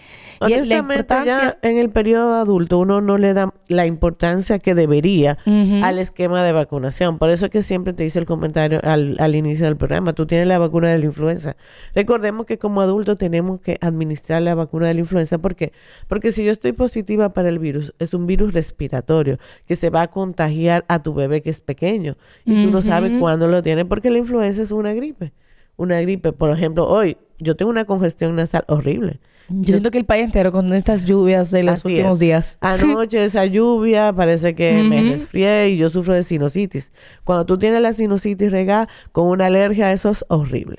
Y 0.41 0.45
Honestamente, 0.45 1.01
importancia... 1.01 1.57
ya 1.61 1.69
en 1.69 1.77
el 1.77 1.91
periodo 1.91 2.33
adulto 2.41 2.79
uno 2.79 2.99
no 2.99 3.19
le 3.19 3.33
da 3.33 3.53
la 3.67 3.85
importancia 3.85 4.57
que 4.57 4.73
debería 4.73 5.37
al 5.83 5.99
esquema 5.99 6.43
de 6.43 6.51
vacunación. 6.51 7.19
Por 7.19 7.29
eso 7.29 7.45
es 7.45 7.51
que 7.51 7.61
siempre 7.61 7.93
te 7.93 8.03
hice 8.05 8.17
el 8.17 8.25
comentario 8.25 8.79
al, 8.83 9.17
al 9.19 9.35
inicio 9.35 9.65
del 9.65 9.77
programa. 9.77 10.13
Tú 10.13 10.25
tienes 10.25 10.47
la 10.47 10.57
vacuna 10.57 10.89
de 10.89 10.97
la 10.97 11.05
influenza. 11.05 11.55
Recordemos 11.93 12.47
que 12.47 12.57
como 12.57 12.81
adultos 12.81 13.19
tenemos 13.19 13.61
que 13.61 13.77
administrar 13.81 14.41
la 14.41 14.55
vacuna 14.55 14.87
de 14.87 14.95
la 14.95 15.01
influenza. 15.01 15.37
¿Por 15.37 15.55
qué? 15.55 15.73
Porque 16.07 16.31
si 16.31 16.43
yo 16.43 16.51
estoy 16.51 16.71
positiva 16.71 17.29
para 17.33 17.47
el 17.49 17.59
virus, 17.59 17.93
es 17.99 18.15
un 18.15 18.25
virus 18.25 18.51
respiratorio 18.53 19.37
que 19.67 19.75
se 19.75 19.91
va 19.91 20.01
a 20.01 20.07
contagiar 20.07 20.70
a 20.87 21.03
tu 21.03 21.13
bebé 21.13 21.41
que 21.41 21.49
es 21.49 21.61
pequeño. 21.61 22.17
Y 22.45 22.65
tú 22.65 22.71
no 22.71 22.81
sabes 22.81 23.11
cuándo 23.19 23.47
lo 23.47 23.61
tiene 23.61 23.85
porque 23.85 24.09
la 24.09 24.17
influenza 24.17 24.61
es 24.61 24.71
una 24.71 24.93
gripe. 24.93 25.33
Una 25.77 26.01
gripe. 26.01 26.33
Por 26.33 26.51
ejemplo, 26.51 26.87
hoy 26.87 27.17
yo 27.39 27.55
tengo 27.55 27.71
una 27.71 27.85
congestión 27.85 28.35
nasal 28.35 28.63
horrible. 28.67 29.19
Yo 29.49 29.73
siento 29.73 29.91
que 29.91 29.97
el 29.97 30.05
país 30.05 30.23
entero 30.23 30.51
con 30.51 30.71
estas 30.73 31.03
lluvias 31.03 31.51
de 31.51 31.63
los 31.63 31.83
últimos 31.83 32.13
es. 32.13 32.19
días. 32.19 32.57
Anoche 32.61 33.25
esa 33.25 33.45
lluvia, 33.45 34.13
parece 34.13 34.55
que 34.55 34.81
me 34.83 35.01
resfrié 35.01 35.69
y 35.69 35.77
yo 35.77 35.89
sufro 35.89 36.13
de 36.13 36.23
sinusitis. 36.23 36.91
Cuando 37.23 37.45
tú 37.45 37.57
tienes 37.57 37.81
la 37.81 37.91
sinusitis 37.91 38.51
regada 38.51 38.87
con 39.11 39.27
una 39.27 39.47
alergia, 39.47 39.91
eso 39.91 40.09
es 40.09 40.23
horrible. 40.29 40.77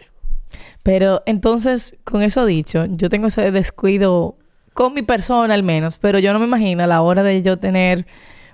Pero 0.83 1.23
entonces, 1.27 1.97
con 2.05 2.23
eso 2.23 2.47
dicho, 2.47 2.87
yo 2.87 3.09
tengo 3.09 3.29
ese 3.29 3.51
descuido 3.51 4.37
con 4.75 4.95
mi 4.95 5.03
persona 5.03 5.55
al 5.55 5.63
menos, 5.63 5.99
pero 5.99 6.19
yo 6.19 6.33
no 6.33 6.39
me 6.39 6.47
imagino 6.47 6.83
a 6.83 6.87
la 6.87 7.03
hora 7.03 7.23
de 7.23 7.43
yo 7.43 7.59
tener 7.59 8.07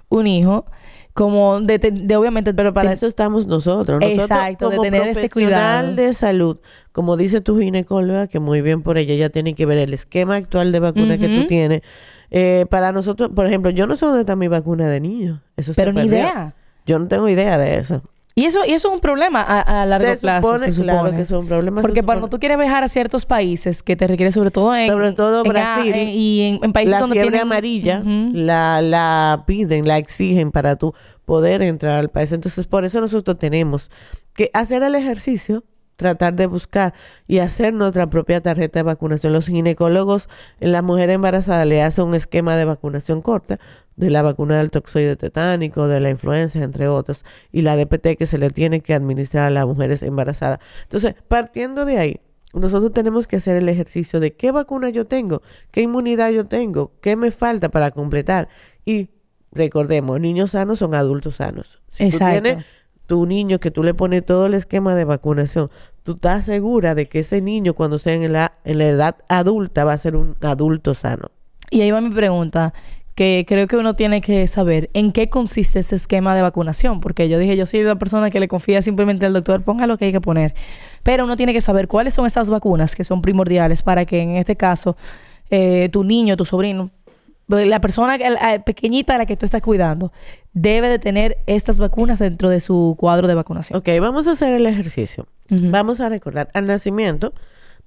un 0.08 0.26
hijo, 0.26 0.66
como 1.18 1.60
de, 1.60 1.80
te- 1.80 1.90
de 1.90 2.16
obviamente... 2.16 2.54
Pero 2.54 2.72
para 2.72 2.92
eso 2.92 3.08
estamos 3.08 3.44
nosotros. 3.48 3.98
Nosotros 4.00 4.22
Exacto, 4.30 4.70
de 4.70 4.76
como 4.76 4.82
tener 4.84 5.02
ese 5.08 5.28
cuidado. 5.28 5.94
de 5.96 6.14
salud, 6.14 6.58
como 6.92 7.16
dice 7.16 7.40
tu 7.40 7.58
ginecóloga, 7.58 8.28
que 8.28 8.38
muy 8.38 8.62
bien 8.62 8.82
por 8.82 8.98
ella, 8.98 9.16
ya 9.16 9.28
tiene 9.28 9.54
que 9.54 9.66
ver 9.66 9.78
el 9.78 9.92
esquema 9.92 10.36
actual 10.36 10.70
de 10.70 10.78
vacuna 10.78 11.18
que 11.18 11.28
tú 11.28 11.46
tienes. 11.48 11.82
Eh, 12.30 12.66
para 12.70 12.92
nosotros, 12.92 13.30
por 13.34 13.46
ejemplo, 13.46 13.70
yo 13.72 13.88
no 13.88 13.96
sé 13.96 14.06
dónde 14.06 14.20
está 14.20 14.36
mi 14.36 14.46
vacuna 14.46 14.86
de 14.86 15.00
niño. 15.00 15.42
Eso 15.56 15.72
Pero 15.74 15.92
ni 15.92 16.02
perdió. 16.02 16.12
idea. 16.18 16.54
Yo 16.86 17.00
no 17.00 17.08
tengo 17.08 17.28
idea 17.28 17.58
de 17.58 17.78
eso. 17.78 18.02
Y 18.38 18.44
eso, 18.46 18.60
y 18.66 18.72
eso 18.72 18.88
es 18.88 18.94
un 18.94 19.00
problema 19.00 19.42
a, 19.42 19.82
a 19.82 19.86
largo 19.86 20.08
se 20.08 20.16
plazo, 20.18 20.46
supone, 20.48 20.72
se 20.72 20.82
claro 20.82 20.98
supone. 21.00 21.16
que 21.18 21.24
son 21.26 21.46
problemas. 21.46 21.82
se 21.82 21.88
Porque 21.88 22.02
cuando 22.02 22.28
tú 22.28 22.38
quieres 22.38 22.58
viajar 22.58 22.84
a 22.84 22.88
ciertos 22.88 23.26
países 23.26 23.82
que 23.82 23.96
te 23.96 24.06
requiere 24.06 24.32
sobre 24.32 24.50
todo 24.50 24.74
en... 24.76 24.88
Sobre 24.90 25.12
todo 25.12 25.42
en- 25.44 25.48
Brasil, 25.50 25.92
en- 25.94 26.08
y 26.08 26.40
en, 26.42 26.60
en 26.64 26.72
países 26.72 26.92
la 26.92 27.00
donde 27.00 27.14
fiebre 27.14 27.30
tienen... 27.32 27.42
amarilla 27.46 27.98
Ujú. 28.00 28.30
la, 28.34 28.80
la 28.82 29.44
piden, 29.46 29.86
la 29.88 29.98
exigen 29.98 30.50
para 30.52 30.76
tú 30.76 30.94
poder 31.24 31.62
entrar 31.62 31.98
al 31.98 32.08
país. 32.10 32.32
Entonces, 32.32 32.66
por 32.66 32.84
eso 32.84 33.00
nosotros 33.00 33.38
tenemos 33.38 33.90
que 34.34 34.50
hacer 34.54 34.82
el 34.82 34.94
ejercicio, 34.94 35.64
tratar 35.96 36.34
de 36.34 36.46
buscar 36.46 36.94
y 37.26 37.38
hacer 37.40 37.74
nuestra 37.74 38.08
propia 38.08 38.40
tarjeta 38.40 38.78
de 38.78 38.82
vacunación. 38.84 39.32
Los 39.32 39.46
ginecólogos 39.46 40.28
en 40.60 40.70
la 40.72 40.80
mujer 40.80 41.10
embarazada 41.10 41.64
le 41.64 41.82
hacen 41.82 42.04
un 42.04 42.14
esquema 42.14 42.54
de 42.56 42.64
vacunación 42.64 43.20
corta 43.20 43.58
de 43.98 44.10
la 44.10 44.22
vacuna 44.22 44.58
del 44.58 44.70
toxoide 44.70 45.16
tetánico, 45.16 45.88
de 45.88 45.98
la 45.98 46.08
influenza, 46.08 46.60
entre 46.62 46.86
otros, 46.88 47.24
y 47.50 47.62
la 47.62 47.76
DPT 47.76 48.16
que 48.16 48.26
se 48.26 48.38
le 48.38 48.48
tiene 48.48 48.80
que 48.80 48.94
administrar 48.94 49.48
a 49.48 49.50
las 49.50 49.66
mujeres 49.66 50.02
embarazadas. 50.04 50.60
Entonces, 50.84 51.16
partiendo 51.26 51.84
de 51.84 51.98
ahí, 51.98 52.20
nosotros 52.54 52.92
tenemos 52.92 53.26
que 53.26 53.36
hacer 53.36 53.56
el 53.56 53.68
ejercicio 53.68 54.20
de 54.20 54.34
qué 54.34 54.52
vacuna 54.52 54.88
yo 54.90 55.06
tengo, 55.06 55.42
qué 55.72 55.82
inmunidad 55.82 56.30
yo 56.30 56.46
tengo, 56.46 56.92
qué 57.00 57.16
me 57.16 57.32
falta 57.32 57.70
para 57.70 57.90
completar. 57.90 58.48
Y 58.84 59.10
recordemos, 59.50 60.20
niños 60.20 60.52
sanos 60.52 60.78
son 60.78 60.94
adultos 60.94 61.36
sanos. 61.36 61.82
Si 61.90 62.04
Exacto. 62.04 62.36
tú 62.36 62.42
tienes 62.42 62.64
tu 63.06 63.26
niño 63.26 63.58
que 63.58 63.72
tú 63.72 63.82
le 63.82 63.94
pones 63.94 64.24
todo 64.24 64.46
el 64.46 64.54
esquema 64.54 64.94
de 64.94 65.04
vacunación, 65.04 65.70
tú 66.04 66.12
estás 66.12 66.44
segura 66.44 66.94
de 66.94 67.08
que 67.08 67.18
ese 67.18 67.40
niño 67.40 67.74
cuando 67.74 67.98
sea 67.98 68.14
en 68.14 68.32
la, 68.32 68.52
en 68.64 68.78
la 68.78 68.86
edad 68.86 69.16
adulta 69.28 69.84
va 69.84 69.94
a 69.94 69.98
ser 69.98 70.14
un 70.14 70.36
adulto 70.40 70.94
sano. 70.94 71.32
Y 71.70 71.82
ahí 71.82 71.90
va 71.90 72.00
mi 72.00 72.10
pregunta, 72.10 72.72
que 73.18 73.44
creo 73.48 73.66
que 73.66 73.76
uno 73.76 73.94
tiene 73.96 74.20
que 74.20 74.46
saber 74.46 74.90
en 74.94 75.10
qué 75.10 75.28
consiste 75.28 75.80
ese 75.80 75.96
esquema 75.96 76.36
de 76.36 76.42
vacunación, 76.42 77.00
porque 77.00 77.28
yo 77.28 77.36
dije, 77.40 77.56
yo 77.56 77.66
soy 77.66 77.82
la 77.82 77.96
persona 77.96 78.30
que 78.30 78.38
le 78.38 78.46
confía 78.46 78.80
simplemente 78.80 79.26
al 79.26 79.32
doctor, 79.32 79.62
ponga 79.64 79.88
lo 79.88 79.98
que 79.98 80.04
hay 80.04 80.12
que 80.12 80.20
poner. 80.20 80.54
Pero 81.02 81.24
uno 81.24 81.36
tiene 81.36 81.52
que 81.52 81.60
saber 81.60 81.88
cuáles 81.88 82.14
son 82.14 82.26
esas 82.26 82.48
vacunas 82.48 82.94
que 82.94 83.02
son 83.02 83.20
primordiales 83.20 83.82
para 83.82 84.04
que 84.04 84.20
en 84.20 84.36
este 84.36 84.54
caso 84.54 84.96
eh, 85.50 85.88
tu 85.90 86.04
niño, 86.04 86.36
tu 86.36 86.44
sobrino, 86.44 86.90
la 87.48 87.80
persona 87.80 88.18
que- 88.18 88.30
la 88.30 88.62
pequeñita 88.62 89.16
a 89.16 89.18
la 89.18 89.26
que 89.26 89.36
tú 89.36 89.46
estás 89.46 89.62
cuidando, 89.62 90.12
debe 90.52 90.88
de 90.88 91.00
tener 91.00 91.38
estas 91.46 91.80
vacunas 91.80 92.20
dentro 92.20 92.48
de 92.50 92.60
su 92.60 92.94
cuadro 93.00 93.26
de 93.26 93.34
vacunación. 93.34 93.80
Ok, 93.80 93.88
vamos 94.00 94.28
a 94.28 94.32
hacer 94.32 94.52
el 94.52 94.64
ejercicio. 94.64 95.26
Vamos 95.50 96.00
a 96.00 96.08
recordar, 96.08 96.50
al 96.54 96.66
nacimiento, 96.68 97.32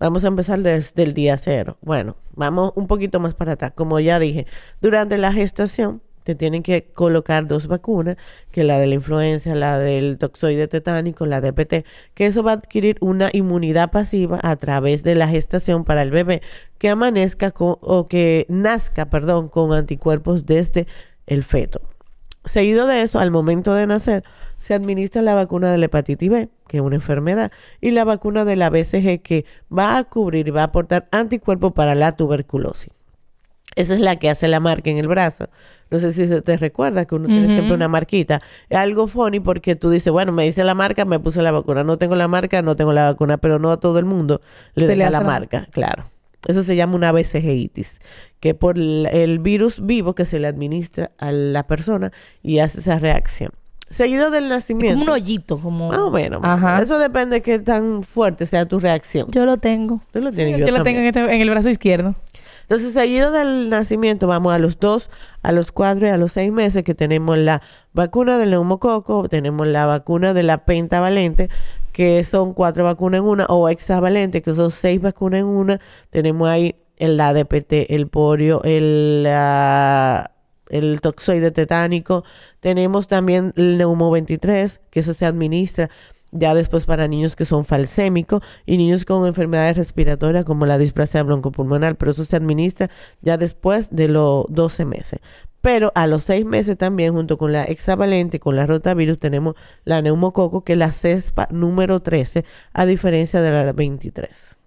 vamos 0.02 0.26
a 0.26 0.30
empezar 0.30 0.60
desde 0.60 1.04
el 1.04 1.14
día 1.14 1.38
cero. 1.38 1.78
Bueno, 1.82 2.18
vamos 2.34 2.74
un 2.76 2.88
poquito 2.88 3.20
más 3.20 3.36
para 3.36 3.54
atrás. 3.54 3.74
Como 3.76 4.00
ya 4.00 4.18
dije, 4.18 4.48
durante 4.82 5.18
la 5.20 5.32
gestación 5.32 6.02
te 6.24 6.34
tienen 6.34 6.64
que 6.64 6.86
colocar 6.86 7.48
dos 7.48 7.68
vacunas, 7.68 8.18
que 8.52 8.64
la 8.64 8.80
de 8.80 8.88
la 8.88 8.96
influenza, 8.96 9.54
la 9.54 9.78
del 9.78 10.18
toxoide 10.18 10.68
tetánico, 10.68 11.28
la 11.28 11.40
DPT, 11.40 11.86
que 12.16 12.26
eso 12.26 12.42
va 12.42 12.52
a 12.52 12.56
adquirir 12.56 12.98
una 13.00 13.30
inmunidad 13.32 13.92
pasiva 13.92 14.40
a 14.42 14.56
través 14.56 15.04
de 15.04 15.14
la 15.14 15.28
gestación 15.28 15.84
para 15.86 16.02
el 16.02 16.10
bebé, 16.10 16.42
que 16.80 16.90
amanezca 16.90 17.54
o 17.56 18.08
que 18.08 18.48
nazca, 18.50 19.10
perdón, 19.10 19.50
con 19.50 19.72
anticuerpos 19.72 20.48
desde 20.48 20.88
el 21.28 21.44
feto. 21.44 21.82
Seguido 22.46 22.88
de 22.88 23.04
eso, 23.04 23.20
al 23.20 23.30
momento 23.30 23.76
de 23.76 23.86
nacer, 23.86 24.24
se 24.62 24.74
administra 24.74 25.22
la 25.22 25.34
vacuna 25.34 25.72
de 25.72 25.78
la 25.78 25.86
hepatitis 25.88 26.30
B, 26.30 26.50
que 26.68 26.78
es 26.78 26.84
una 26.84 26.96
enfermedad, 26.96 27.52
y 27.82 27.92
la 27.92 28.06
vacuna 28.06 28.46
de 28.46 28.56
la 28.56 28.70
BCG, 28.70 29.22
que 29.22 29.44
va 29.76 29.98
a 29.98 30.04
cubrir 30.06 30.48
y 30.48 30.52
va 30.52 30.62
a 30.62 30.66
aportar 30.66 31.08
anticuerpos 31.12 31.74
para 31.74 31.96
la 31.96 32.14
tuberculosis. 32.14 32.90
Esa 33.76 33.94
es 33.94 34.02
la 34.02 34.18
que 34.18 34.30
hace 34.30 34.48
la 34.50 34.60
marca 34.60 34.90
en 34.90 34.98
el 34.98 35.08
brazo. 35.08 35.48
No 35.90 36.00
sé 36.00 36.12
si 36.12 36.28
se 36.28 36.42
te 36.42 36.58
recuerda 36.58 37.06
que 37.06 37.16
uno 37.16 37.28
tiene 37.28 37.48
siempre 37.54 37.74
una 37.74 37.88
marquita. 37.88 38.42
Es 38.70 38.78
algo 38.78 39.08
funny 39.08 39.40
porque 39.40 39.76
tú 39.78 39.90
dices, 39.90 40.12
bueno, 40.12 40.34
me 40.34 40.44
dice 40.44 40.64
la 40.66 40.76
marca, 40.76 41.06
me 41.06 41.20
puse 41.20 41.42
la 41.42 41.52
vacuna. 41.52 41.84
No 41.84 41.98
tengo 41.98 42.16
la 42.16 42.28
marca, 42.28 42.62
no 42.62 42.76
tengo 42.76 42.92
la 42.92 43.06
vacuna, 43.12 43.38
pero 43.38 43.60
no 43.60 43.72
a 43.72 43.80
todo 43.80 43.98
el 43.98 44.06
mundo 44.06 44.42
le 44.76 44.88
deja 44.88 45.10
la 45.10 45.20
la- 45.20 45.26
marca, 45.26 45.68
claro. 45.72 46.04
Eso 46.48 46.64
se 46.64 46.76
llama 46.76 46.96
una 46.96 47.12
BCGitis, 47.12 48.02
que 48.42 48.54
por 48.56 48.78
el 48.78 49.40
virus 49.40 49.86
vivo 49.86 50.16
que 50.16 50.26
se 50.26 50.40
le 50.40 50.48
administra 50.48 51.12
a 51.18 51.32
la 51.32 51.68
persona 51.68 52.12
y 52.44 52.60
hace 52.60 52.80
esa 52.80 53.00
reacción. 53.00 53.52
Seguido 53.92 54.32
del 54.32 54.50
nacimiento. 54.50 55.00
Como 55.00 55.12
un 55.12 55.18
hoyito, 55.22 55.60
como... 55.60 55.90
Más 55.90 56.00
o 56.00 56.10
menos. 56.12 56.42
Ajá. 56.44 56.82
Eso 56.82 56.98
depende 56.98 57.38
de 57.38 57.42
qué 57.42 57.60
tan 57.60 58.04
fuerte 58.04 58.46
sea 58.46 58.66
tu 58.66 58.80
reacción. 58.80 59.30
Yo 59.32 59.46
lo 59.46 59.58
tengo. 59.58 60.02
Tú 60.12 60.22
lo 60.22 60.32
tienes, 60.32 60.60
yo 60.60 60.66
yo 60.66 60.78
lo 60.78 60.84
tengo 60.84 61.00
en, 61.00 61.06
este- 61.08 61.20
en 61.36 61.42
el 61.42 61.50
brazo 61.50 61.70
izquierdo. 61.70 62.16
Entonces, 62.64 62.94
seguido 62.94 63.32
del 63.32 63.70
nacimiento, 63.70 64.28
vamos 64.28 64.54
a 64.54 64.58
los 64.58 64.80
dos, 64.80 65.10
a 65.44 65.52
los 65.52 65.74
cuatro 65.74 66.08
y 66.08 66.10
a 66.10 66.16
los 66.16 66.32
seis 66.32 66.54
meses 66.54 66.84
que 66.84 66.96
tenemos 66.96 67.38
la 67.38 67.62
vacuna 67.92 68.38
del 68.38 68.52
neumococo, 68.52 69.28
tenemos 69.28 69.68
la 69.68 69.86
vacuna 69.86 70.34
de 70.34 70.44
la 70.44 70.60
pentavalente, 70.64 71.50
que 71.92 72.24
son 72.24 72.54
cuatro 72.54 72.86
vacunas 72.86 73.20
en 73.20 73.26
una, 73.26 73.46
o 73.48 73.68
hexavalente, 73.68 74.42
que 74.42 74.56
son 74.56 74.72
seis 74.72 75.02
vacunas 75.02 75.42
en 75.42 75.48
una. 75.48 75.82
Tenemos 76.12 76.48
ahí 76.48 76.76
el 76.96 77.20
ADPT, 77.20 77.74
el 77.90 78.08
polio, 78.08 78.62
el, 78.64 79.26
ah, 79.28 80.31
el 80.72 81.02
toxoide 81.02 81.52
tetánico. 81.52 82.24
Tenemos 82.60 83.08
también 83.08 83.54
el 83.56 83.78
neumo 83.78 84.10
23, 84.12 84.82
que 84.90 85.02
eso 85.02 85.14
se 85.14 85.26
administra 85.26 85.90
ya 86.32 86.56
después 86.56 86.86
para 86.86 87.08
niños 87.08 87.36
que 87.36 87.46
son 87.46 87.66
falsémicos 87.66 88.42
y 88.66 88.78
niños 88.78 89.06
con 89.06 89.28
enfermedades 89.28 89.78
respiratorias 89.78 90.46
como 90.46 90.66
la 90.66 90.78
displasia 90.78 91.24
broncopulmonar, 91.24 91.98
pero 91.98 92.12
eso 92.12 92.26
se 92.26 92.38
administra 92.38 92.90
ya 93.22 93.38
después 93.38 93.94
de 93.94 94.08
los 94.08 94.46
12 94.50 94.86
meses. 94.86 95.20
Pero 95.60 95.92
a 95.94 96.08
los 96.08 96.24
6 96.24 96.46
meses 96.46 96.78
también, 96.78 97.14
junto 97.14 97.38
con 97.38 97.52
la 97.52 97.64
hexavalente, 97.64 98.40
con 98.40 98.56
la 98.56 98.66
rotavirus, 98.66 99.20
tenemos 99.20 99.56
la 99.84 100.02
neumococo, 100.02 100.64
que 100.64 100.74
es 100.74 100.80
la 100.80 100.92
CESPA 100.92 101.50
número 101.52 102.02
13, 102.02 102.46
a 102.74 102.86
diferencia 102.88 103.42
de 103.42 103.52
la 103.52 103.74
23. 103.74 104.58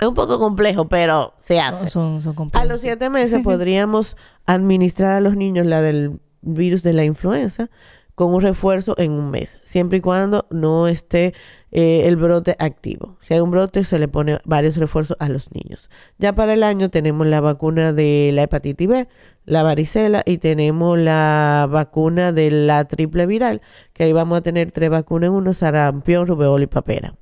Es 0.00 0.08
un 0.08 0.14
poco 0.14 0.38
complejo, 0.38 0.88
pero 0.88 1.34
se 1.38 1.60
hace. 1.60 1.90
Son, 1.90 2.22
son 2.22 2.34
A 2.54 2.64
los 2.64 2.80
siete 2.80 3.10
meses 3.10 3.42
podríamos 3.42 4.16
administrar 4.46 5.12
a 5.12 5.20
los 5.20 5.36
niños 5.36 5.66
la 5.66 5.82
del 5.82 6.20
virus 6.40 6.82
de 6.82 6.94
la 6.94 7.04
influenza 7.04 7.68
con 8.14 8.34
un 8.34 8.40
refuerzo 8.40 8.94
en 8.98 9.12
un 9.12 9.30
mes, 9.30 9.56
siempre 9.64 9.98
y 9.98 10.00
cuando 10.00 10.46
no 10.50 10.88
esté 10.88 11.32
eh, 11.70 12.02
el 12.04 12.16
brote 12.16 12.56
activo. 12.58 13.16
Si 13.22 13.32
hay 13.32 13.40
un 13.40 13.50
brote, 13.50 13.84
se 13.84 13.98
le 13.98 14.08
pone 14.08 14.38
varios 14.44 14.76
refuerzos 14.76 15.16
a 15.20 15.28
los 15.28 15.52
niños. 15.52 15.88
Ya 16.18 16.34
para 16.34 16.52
el 16.52 16.62
año 16.62 16.90
tenemos 16.90 17.26
la 17.26 17.40
vacuna 17.40 17.92
de 17.92 18.30
la 18.34 18.42
hepatitis 18.42 18.88
B, 18.88 19.08
la 19.44 19.62
varicela 19.62 20.22
y 20.26 20.38
tenemos 20.38 20.98
la 20.98 21.66
vacuna 21.70 22.32
de 22.32 22.50
la 22.50 22.84
triple 22.84 23.26
viral, 23.26 23.62
que 23.92 24.04
ahí 24.04 24.12
vamos 24.12 24.38
a 24.38 24.42
tener 24.42 24.72
tres 24.72 24.90
vacunas 24.90 25.28
en 25.28 25.34
uno, 25.34 25.54
sarampión, 25.54 26.26
rubeola 26.26 26.64
y 26.64 26.66
papera. 26.66 27.14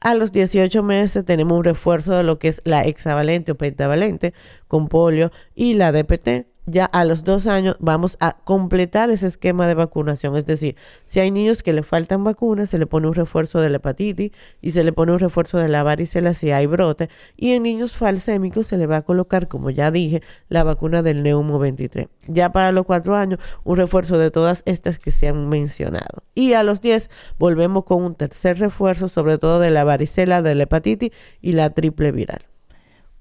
A 0.00 0.14
los 0.14 0.32
18 0.32 0.82
meses 0.82 1.24
tenemos 1.24 1.56
un 1.56 1.64
refuerzo 1.64 2.12
de 2.12 2.24
lo 2.24 2.38
que 2.38 2.48
es 2.48 2.62
la 2.64 2.84
hexavalente 2.84 3.52
o 3.52 3.54
pentavalente 3.56 4.34
con 4.68 4.88
polio 4.88 5.32
y 5.54 5.74
la 5.74 5.92
DPT 5.92 6.53
ya 6.66 6.86
a 6.86 7.04
los 7.04 7.24
dos 7.24 7.46
años 7.46 7.76
vamos 7.78 8.16
a 8.20 8.36
completar 8.44 9.10
ese 9.10 9.26
esquema 9.26 9.66
de 9.66 9.74
vacunación. 9.74 10.36
Es 10.36 10.46
decir, 10.46 10.76
si 11.06 11.20
hay 11.20 11.30
niños 11.30 11.62
que 11.62 11.72
le 11.72 11.82
faltan 11.82 12.24
vacunas, 12.24 12.70
se 12.70 12.78
le 12.78 12.86
pone 12.86 13.06
un 13.06 13.14
refuerzo 13.14 13.60
de 13.60 13.68
la 13.68 13.76
hepatitis 13.76 14.32
y 14.62 14.70
se 14.70 14.84
le 14.84 14.92
pone 14.92 15.12
un 15.12 15.18
refuerzo 15.18 15.58
de 15.58 15.68
la 15.68 15.82
varicela 15.82 16.34
si 16.34 16.50
hay 16.50 16.66
brote. 16.66 17.10
Y 17.36 17.52
en 17.52 17.64
niños 17.64 17.92
falsémicos 17.92 18.66
se 18.66 18.78
le 18.78 18.86
va 18.86 18.98
a 18.98 19.02
colocar, 19.02 19.48
como 19.48 19.70
ya 19.70 19.90
dije, 19.90 20.22
la 20.48 20.64
vacuna 20.64 21.02
del 21.02 21.22
Neumo 21.22 21.58
23. 21.58 22.08
Ya 22.28 22.52
para 22.52 22.72
los 22.72 22.86
cuatro 22.86 23.14
años, 23.14 23.40
un 23.64 23.76
refuerzo 23.76 24.18
de 24.18 24.30
todas 24.30 24.62
estas 24.64 24.98
que 24.98 25.10
se 25.10 25.28
han 25.28 25.48
mencionado. 25.48 26.22
Y 26.34 26.54
a 26.54 26.62
los 26.62 26.80
diez 26.80 27.10
volvemos 27.38 27.84
con 27.84 28.02
un 28.02 28.14
tercer 28.14 28.58
refuerzo, 28.58 29.08
sobre 29.08 29.38
todo 29.38 29.60
de 29.60 29.70
la 29.70 29.84
varicela, 29.84 30.42
de 30.42 30.54
la 30.54 30.62
hepatitis 30.64 31.10
y 31.42 31.52
la 31.52 31.70
triple 31.70 32.12
viral. 32.12 32.53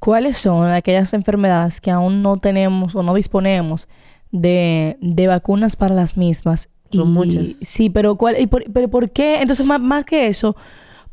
¿Cuáles 0.04 0.38
son 0.38 0.70
aquellas 0.70 1.14
enfermedades 1.14 1.80
que 1.80 1.90
aún 1.90 2.22
no 2.22 2.36
tenemos 2.36 2.94
o 2.94 3.04
no 3.04 3.14
disponemos 3.14 3.88
de, 4.32 4.98
de 5.00 5.28
vacunas 5.28 5.78
para 5.78 5.96
las 5.96 6.18
mismas? 6.18 6.68
Son 6.92 7.14
muchas. 7.14 7.56
Sí, 7.62 7.90
pero, 7.90 8.18
¿cuál, 8.18 8.38
y 8.38 8.48
por, 8.48 8.70
pero 8.74 8.90
¿por 8.90 9.12
qué? 9.12 9.40
Entonces, 9.40 9.66
más, 9.66 9.80
más 9.80 10.04
que 10.04 10.28
eso, 10.28 10.58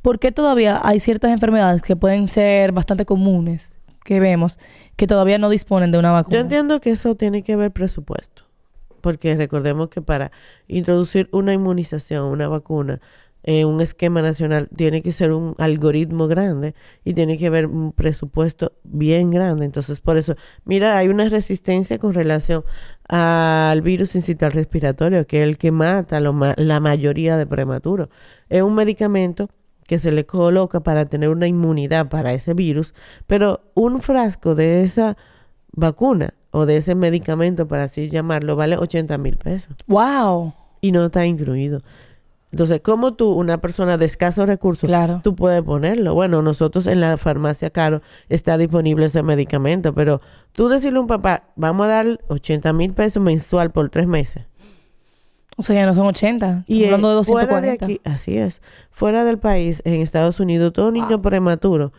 ¿por 0.03 0.19
qué 0.19 0.33
todavía 0.33 0.81
hay 0.83 0.99
ciertas 0.99 1.31
enfermedades 1.31 1.83
que 1.83 1.95
pueden 1.95 2.27
ser 2.27 2.73
bastante 2.73 3.05
comunes 3.05 3.73
que 4.05 4.19
vemos 4.19 4.59
que 4.97 5.07
todavía 5.07 5.39
no 5.39 5.51
disponen 5.51 5.93
de 5.93 5.99
una 5.99 6.11
vacuna? 6.11 6.39
Yo 6.39 6.43
entiendo 6.43 6.81
que 6.81 6.91
eso 6.91 7.15
tiene 7.15 7.45
que 7.45 7.55
ver 7.55 7.71
presupuesto, 7.71 8.43
porque 9.03 9.37
recordemos 9.37 9.89
que 9.89 10.03
para 10.03 10.33
introducir 10.67 11.29
una 11.31 11.53
inmunización, 11.53 12.25
una 12.25 12.49
vacuna, 12.49 13.01
eh, 13.43 13.65
un 13.65 13.81
esquema 13.81 14.23
nacional, 14.23 14.69
tiene 14.77 15.03
que 15.03 15.13
ser 15.13 15.33
un 15.33 15.55
algoritmo 15.59 16.29
grande 16.29 16.75
y 17.05 17.15
tiene 17.15 17.39
que 17.39 17.47
haber 17.47 17.67
un 17.67 17.93
presupuesto 17.93 18.73
bien 18.85 19.31
grande. 19.31 19.65
Entonces, 19.65 20.01
por 20.01 20.17
eso, 20.17 20.37
mira, 20.65 20.97
hay 20.97 21.09
una 21.09 21.29
resistencia 21.29 21.99
con 21.99 22.13
relación 22.15 22.65
al 23.09 23.83
virus 23.83 24.15
incital 24.15 24.53
respiratorio, 24.53 25.27
que 25.27 25.43
es 25.43 25.49
el 25.49 25.59
que 25.59 25.73
mata 25.73 26.21
lo 26.21 26.33
ma- 26.33 26.55
la 26.57 26.81
mayoría 26.81 27.37
de 27.37 27.47
prematuros. 27.47 28.09
Es 28.49 28.63
un 28.63 28.75
medicamento 28.75 29.49
que 29.87 29.99
se 29.99 30.13
le 30.13 30.25
coloca 30.25 30.81
para 30.81 31.05
tener 31.07 31.31
una 31.31 31.49
inmunidad 31.49 32.09
para 32.09 32.33
ese 32.33 32.55
virus, 32.55 32.95
pero 33.27 33.63
un 33.75 34.01
frasco 34.01 34.55
de 34.55 34.85
esa 34.85 35.17
vacuna 35.73 36.35
o 36.53 36.67
de 36.67 36.77
ese 36.77 36.95
medicamento, 36.95 37.67
para 37.67 37.85
así 37.85 38.09
llamarlo, 38.09 38.55
vale 38.57 38.77
80 38.77 39.19
mil 39.19 39.37
pesos 39.37 39.75
¡Wow! 39.87 40.53
y 40.81 40.93
no 40.93 41.07
está 41.07 41.27
incluido. 41.27 41.83
Entonces, 42.53 42.81
¿cómo 42.83 43.15
tú, 43.15 43.31
una 43.33 43.61
persona 43.61 43.97
de 43.97 44.07
escasos 44.07 44.47
recursos, 44.47 44.89
Claro. 44.89 45.21
tú 45.23 45.37
puedes 45.37 45.63
ponerlo? 45.63 46.15
Bueno, 46.15 46.43
nosotros 46.43 46.87
en 46.89 47.01
la 47.01 47.17
farmacia 47.17 47.71
Caro 47.71 48.03
está 48.29 48.59
disponible 48.59 49.07
ese 49.07 49.23
medicamento, 49.23 49.95
pero 49.95 50.21
tú 50.53 50.69
decirle 50.69 50.99
a 50.99 51.03
un 51.03 51.07
papá, 51.07 51.45
vamos 51.55 51.87
a 51.87 51.91
dar 51.91 52.21
80 52.29 52.73
mil 52.73 52.93
pesos 52.93 53.23
mensual 53.23 53.71
por 53.71 53.89
tres 53.91 54.07
meses. 54.09 54.47
O 55.57 55.63
sea, 55.63 55.75
ya 55.77 55.87
no 55.87 55.95
son 55.95 56.07
80. 56.07 56.65
Y 56.67 56.85
Estamos 56.85 57.11
hablando 57.11 57.15
de 57.17 57.21
eh, 57.21 57.25
fuera 57.25 57.47
de 57.61 57.71
240. 57.71 57.85
aquí, 57.85 58.01
así 58.05 58.37
es, 58.39 58.61
fuera 58.91 59.25
del 59.25 59.39
país, 59.39 59.83
en 59.85 60.01
Estados 60.01 60.41
Unidos, 60.41 60.73
todo 60.73 60.91
niño 60.91 61.23
prematuro 61.23 61.93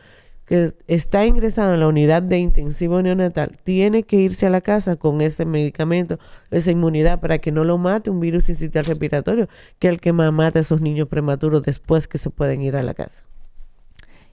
que 0.52 0.74
está 0.88 1.26
ingresado 1.26 1.74
en 1.74 1.80
la 1.80 1.88
unidad 1.88 2.22
de 2.22 2.38
intensivo 2.38 3.02
neonatal 3.02 3.56
tiene 3.64 4.04
que 4.04 4.18
irse 4.18 4.48
a 4.48 4.50
la 4.50 4.60
casa 4.60 4.98
con 4.98 5.22
ese 5.22 5.46
medicamento, 5.46 6.20
esa 6.50 6.72
inmunidad 6.72 7.22
para 7.22 7.38
que 7.38 7.54
no 7.54 7.64
lo 7.64 7.78
mate 7.78 8.10
un 8.10 8.20
virus 8.20 8.50
incital 8.50 8.84
respiratorio, 8.84 9.48
que 9.80 9.88
es 9.88 9.94
el 9.94 10.02
que 10.02 10.12
más 10.12 10.34
mata 10.34 10.60
a 10.60 10.62
esos 10.64 10.82
niños 10.82 11.08
prematuros 11.08 11.64
después 11.64 12.06
que 12.10 12.18
se 12.18 12.32
pueden 12.32 12.62
ir 12.64 12.76
a 12.76 12.84
la 12.84 12.94
casa. 12.94 13.24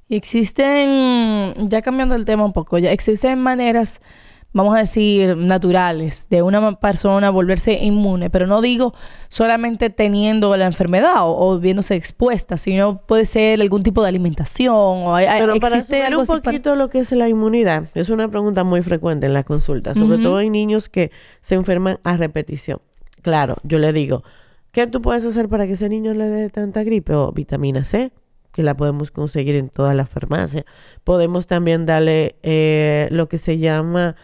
Existen, 0.09 1.69
ya 1.69 1.83
cambiando 1.83 2.17
el 2.17 2.25
tema 2.25 2.45
un 2.45 2.53
poco, 2.53 2.79
ya 2.79 2.91
existen 2.91 3.41
maneras, 3.41 4.01
vamos 4.53 4.75
a 4.75 4.79
decir, 4.79 5.37
naturales 5.37 6.27
de 6.31 6.43
una 6.43 6.77
persona 6.81 7.31
volverse 7.31 7.75
inmune, 7.85 8.31
pero 8.31 8.47
no 8.47 8.61
digo 8.63 8.95
solamente 9.29 9.91
teniendo 9.91 10.57
la 10.57 10.67
enfermedad 10.67 11.17
o, 11.29 11.37
o 11.37 11.59
viéndose 11.61 11.95
expuesta, 11.95 12.57
sino 12.59 13.03
puede 13.07 13.25
ser 13.27 13.61
algún 13.61 13.83
tipo 13.83 14.03
de 14.03 14.09
alimentación 14.09 14.75
o 14.75 15.15
hay- 15.15 15.27
Pero 15.41 15.55
existe 15.55 16.03
algo 16.03 16.21
un 16.21 16.23
así 16.23 16.31
para- 16.31 16.43
poquito 16.43 16.77
lo 16.77 16.89
que 16.91 17.01
es 17.01 17.13
la 17.13 17.29
inmunidad, 17.29 17.85
es 17.95 18.09
una 18.09 18.29
pregunta 18.29 18.65
muy 18.65 18.83
frecuente 18.83 19.27
en 19.27 19.35
la 19.35 19.45
consulta, 19.45 19.95
sobre 19.95 20.19
todo 20.19 20.41
en 20.41 20.53
niños 20.53 20.89
que 20.89 21.11
se 21.41 21.55
enferman 21.55 21.99
a 22.03 22.17
repetición. 22.17 22.81
Claro, 23.23 23.57
yo 23.65 23.79
le 23.79 23.93
digo, 23.93 24.23
¿qué 24.73 24.87
tú 24.87 25.03
puedes 25.03 25.25
hacer 25.25 25.49
para 25.49 25.67
que 25.67 25.75
ese 25.75 25.89
niño 25.89 26.15
le 26.15 26.27
dé 26.29 26.49
tanta 26.51 26.83
gripe? 26.85 27.13
O 27.15 27.33
vitamina 27.33 27.85
C, 27.85 28.13
que 28.59 28.65
la 28.65 28.77
podemos 28.77 29.13
conseguir 29.13 29.55
en 29.55 29.69
todas 29.69 29.95
las 29.95 30.09
farmacias. 30.09 30.65
Podemos 31.05 31.47
también 31.47 31.87
darle 31.87 32.35
eh, 32.43 33.07
lo 33.13 33.29
que 33.29 33.39
se 33.39 33.59
llama 33.59 34.17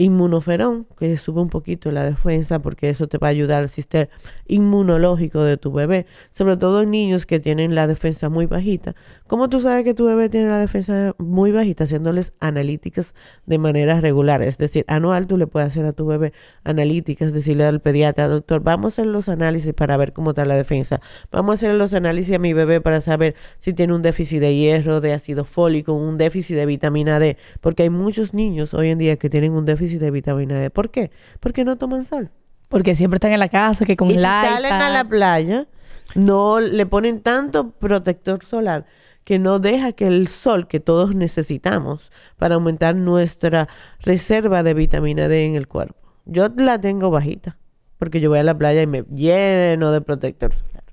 inmunoferón, 0.00 0.86
que 0.98 1.16
sube 1.18 1.42
un 1.42 1.50
poquito 1.50 1.90
la 1.90 2.04
defensa 2.04 2.60
porque 2.60 2.88
eso 2.88 3.06
te 3.06 3.18
va 3.18 3.26
a 3.26 3.30
ayudar 3.30 3.62
al 3.62 3.68
sistema 3.68 4.08
inmunológico 4.48 5.42
de 5.42 5.58
tu 5.58 5.72
bebé, 5.72 6.06
sobre 6.32 6.56
todo 6.56 6.80
en 6.80 6.90
niños 6.90 7.26
que 7.26 7.38
tienen 7.38 7.74
la 7.74 7.86
defensa 7.86 8.30
muy 8.30 8.46
bajita. 8.46 8.94
¿Cómo 9.26 9.50
tú 9.50 9.60
sabes 9.60 9.84
que 9.84 9.92
tu 9.92 10.06
bebé 10.06 10.30
tiene 10.30 10.48
la 10.48 10.58
defensa 10.58 11.14
muy 11.18 11.52
bajita? 11.52 11.84
Haciéndoles 11.84 12.32
analíticas 12.40 13.14
de 13.44 13.58
manera 13.58 14.00
regular, 14.00 14.40
es 14.40 14.56
decir, 14.56 14.86
anual 14.88 15.26
tú 15.26 15.36
le 15.36 15.46
puedes 15.46 15.68
hacer 15.68 15.84
a 15.84 15.92
tu 15.92 16.06
bebé 16.06 16.32
analíticas, 16.64 17.34
decirle 17.34 17.66
al 17.66 17.80
pediatra, 17.80 18.26
doctor, 18.26 18.62
vamos 18.62 18.86
a 18.98 19.02
hacer 19.02 19.06
los 19.06 19.28
análisis 19.28 19.74
para 19.74 19.98
ver 19.98 20.14
cómo 20.14 20.30
está 20.30 20.46
la 20.46 20.56
defensa, 20.56 21.02
vamos 21.30 21.52
a 21.52 21.54
hacer 21.54 21.74
los 21.74 21.92
análisis 21.92 22.34
a 22.34 22.38
mi 22.38 22.54
bebé 22.54 22.80
para 22.80 23.00
saber 23.00 23.34
si 23.58 23.74
tiene 23.74 23.94
un 23.94 24.00
déficit 24.00 24.40
de 24.40 24.56
hierro, 24.56 25.02
de 25.02 25.12
ácido 25.12 25.44
fólico, 25.44 25.92
un 25.92 26.16
déficit 26.16 26.56
de 26.56 26.64
vitamina 26.64 27.18
D, 27.18 27.36
porque 27.60 27.82
hay 27.82 27.90
muchos 27.90 28.32
niños 28.32 28.72
hoy 28.72 28.88
en 28.88 28.98
día 28.98 29.16
que 29.16 29.28
tienen 29.28 29.52
un 29.52 29.66
déficit 29.66 29.89
de 29.98 30.10
vitamina 30.10 30.58
D. 30.58 30.70
¿Por 30.70 30.90
qué? 30.90 31.10
Porque 31.40 31.64
no 31.64 31.76
toman 31.76 32.04
sol. 32.04 32.30
Porque 32.68 32.94
siempre 32.94 33.16
están 33.16 33.32
en 33.32 33.40
la 33.40 33.48
casa, 33.48 33.84
que 33.84 33.96
con 33.96 34.10
Y 34.10 34.14
si 34.14 34.20
salen 34.20 34.72
a 34.72 34.90
la 34.90 35.04
playa, 35.04 35.66
no 36.14 36.60
le 36.60 36.86
ponen 36.86 37.20
tanto 37.20 37.70
protector 37.70 38.44
solar 38.44 38.86
que 39.24 39.38
no 39.38 39.58
deja 39.58 39.92
que 39.92 40.06
el 40.06 40.28
sol 40.28 40.66
que 40.66 40.80
todos 40.80 41.14
necesitamos 41.14 42.10
para 42.36 42.56
aumentar 42.56 42.96
nuestra 42.96 43.68
reserva 44.00 44.62
de 44.62 44.74
vitamina 44.74 45.28
D 45.28 45.44
en 45.44 45.56
el 45.56 45.68
cuerpo. 45.68 46.00
Yo 46.24 46.48
la 46.56 46.80
tengo 46.80 47.10
bajita, 47.10 47.58
porque 47.98 48.20
yo 48.20 48.30
voy 48.30 48.38
a 48.38 48.42
la 48.42 48.56
playa 48.56 48.82
y 48.82 48.86
me 48.86 49.04
lleno 49.14 49.92
de 49.92 50.00
protector 50.00 50.54
solar. 50.54 50.84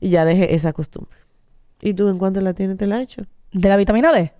Y 0.00 0.10
ya 0.10 0.24
dejé 0.24 0.54
esa 0.54 0.72
costumbre. 0.72 1.16
¿Y 1.80 1.94
tú 1.94 2.08
en 2.08 2.18
cuánto 2.18 2.40
la 2.40 2.52
tienes? 2.52 2.76
¿Te 2.76 2.86
la 2.86 2.96
has 2.96 3.02
hecho? 3.02 3.22
¿De 3.52 3.68
la 3.68 3.76
vitamina 3.76 4.12
D? 4.12 4.32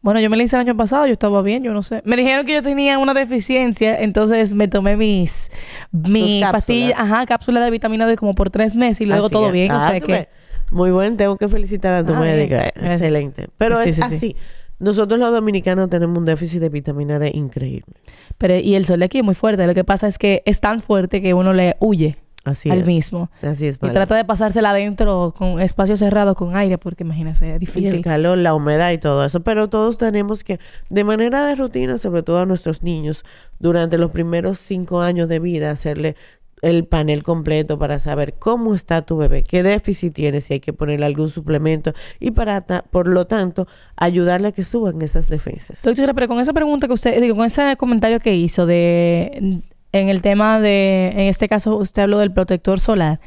Bueno, 0.00 0.20
yo 0.20 0.30
me 0.30 0.36
la 0.36 0.44
hice 0.44 0.56
el 0.56 0.60
año 0.60 0.76
pasado, 0.76 1.06
yo 1.06 1.12
estaba 1.12 1.42
bien, 1.42 1.64
yo 1.64 1.72
no 1.72 1.82
sé. 1.82 2.02
Me 2.04 2.16
dijeron 2.16 2.46
que 2.46 2.54
yo 2.54 2.62
tenía 2.62 2.98
una 2.98 3.14
deficiencia, 3.14 4.00
entonces 4.00 4.52
me 4.52 4.68
tomé 4.68 4.96
mis, 4.96 5.50
mis 5.92 6.44
pastillas, 6.44 6.94
ajá, 6.98 7.26
cápsulas 7.26 7.64
de 7.64 7.70
vitamina 7.70 8.06
D 8.06 8.16
como 8.16 8.34
por 8.34 8.50
tres 8.50 8.76
meses 8.76 9.00
y 9.00 9.06
luego 9.06 9.26
Así 9.26 9.32
todo 9.32 9.50
bien, 9.50 9.72
o 9.72 9.76
Ah, 9.76 9.90
sea 9.90 10.00
tú 10.00 10.06
que... 10.06 10.28
Muy 10.70 10.90
bien, 10.92 11.16
tengo 11.16 11.36
que 11.36 11.48
felicitar 11.48 11.94
a 11.94 12.04
tu 12.04 12.12
Ah, 12.14 12.20
médica. 12.20 12.68
Excelente. 12.68 13.48
Pero 13.58 13.82
Sí, 13.82 13.90
es 13.90 13.96
sí, 13.96 14.02
sí. 14.08 14.14
así. 14.16 14.36
Nosotros 14.78 15.18
los 15.18 15.32
dominicanos 15.32 15.90
tenemos 15.90 16.16
un 16.18 16.24
déficit 16.24 16.60
de 16.60 16.68
vitamina 16.68 17.18
D 17.18 17.32
increíble. 17.34 17.94
Pero, 18.36 18.54
y 18.56 18.76
el 18.76 18.86
sol 18.86 19.00
de 19.00 19.06
aquí 19.06 19.18
es 19.18 19.24
muy 19.24 19.34
fuerte, 19.34 19.66
lo 19.66 19.74
que 19.74 19.82
pasa 19.82 20.06
es 20.06 20.18
que 20.18 20.42
es 20.46 20.60
tan 20.60 20.80
fuerte 20.82 21.20
que 21.20 21.34
uno 21.34 21.52
le 21.52 21.74
huye 21.80 22.16
Así 22.48 22.70
al 22.70 22.80
es. 22.80 22.86
mismo. 22.86 23.30
Así 23.42 23.66
es. 23.66 23.76
Y 23.76 23.88
trata 23.90 24.16
de 24.16 24.24
pasársela 24.24 24.70
adentro 24.70 25.34
con 25.36 25.60
espacio 25.60 25.96
cerrado, 25.96 26.34
con 26.34 26.56
aire, 26.56 26.78
porque 26.78 27.04
imagínese, 27.04 27.46
es 27.46 27.50
Y 27.50 27.54
el 27.54 27.60
difícil. 27.60 28.00
calor, 28.02 28.38
la 28.38 28.54
humedad 28.54 28.90
y 28.92 28.98
todo 28.98 29.24
eso. 29.24 29.40
Pero 29.40 29.68
todos 29.68 29.98
tenemos 29.98 30.42
que, 30.44 30.58
de 30.90 31.04
manera 31.04 31.46
de 31.46 31.54
rutina, 31.54 31.98
sobre 31.98 32.22
todo 32.22 32.38
a 32.40 32.46
nuestros 32.46 32.82
niños, 32.82 33.24
durante 33.58 33.98
los 33.98 34.10
primeros 34.10 34.58
cinco 34.58 35.00
años 35.00 35.28
de 35.28 35.38
vida, 35.38 35.70
hacerle 35.70 36.16
el 36.60 36.86
panel 36.86 37.22
completo 37.22 37.78
para 37.78 38.00
saber 38.00 38.34
cómo 38.34 38.74
está 38.74 39.02
tu 39.02 39.16
bebé, 39.16 39.44
qué 39.44 39.62
déficit 39.62 40.12
tiene, 40.12 40.40
si 40.40 40.54
hay 40.54 40.60
que 40.60 40.72
ponerle 40.72 41.06
algún 41.06 41.30
suplemento 41.30 41.92
y 42.18 42.32
para, 42.32 42.62
ta- 42.62 42.84
por 42.90 43.06
lo 43.06 43.28
tanto, 43.28 43.68
ayudarle 43.96 44.48
a 44.48 44.52
que 44.52 44.64
suban 44.64 45.00
esas 45.00 45.28
defensas. 45.28 45.80
Doctora, 45.82 46.14
pero 46.14 46.26
con 46.26 46.40
esa 46.40 46.52
pregunta 46.52 46.88
que 46.88 46.94
usted, 46.94 47.20
digo, 47.22 47.36
con 47.36 47.44
ese 47.44 47.76
comentario 47.76 48.18
que 48.18 48.34
hizo 48.34 48.66
de, 48.66 49.60
en 49.92 50.08
el 50.08 50.22
tema 50.22 50.60
de, 50.60 51.10
en 51.12 51.20
este 51.20 51.48
caso 51.48 51.76
usted 51.76 52.02
habló 52.02 52.18
del 52.18 52.32
protector 52.32 52.80
solar, 52.80 53.20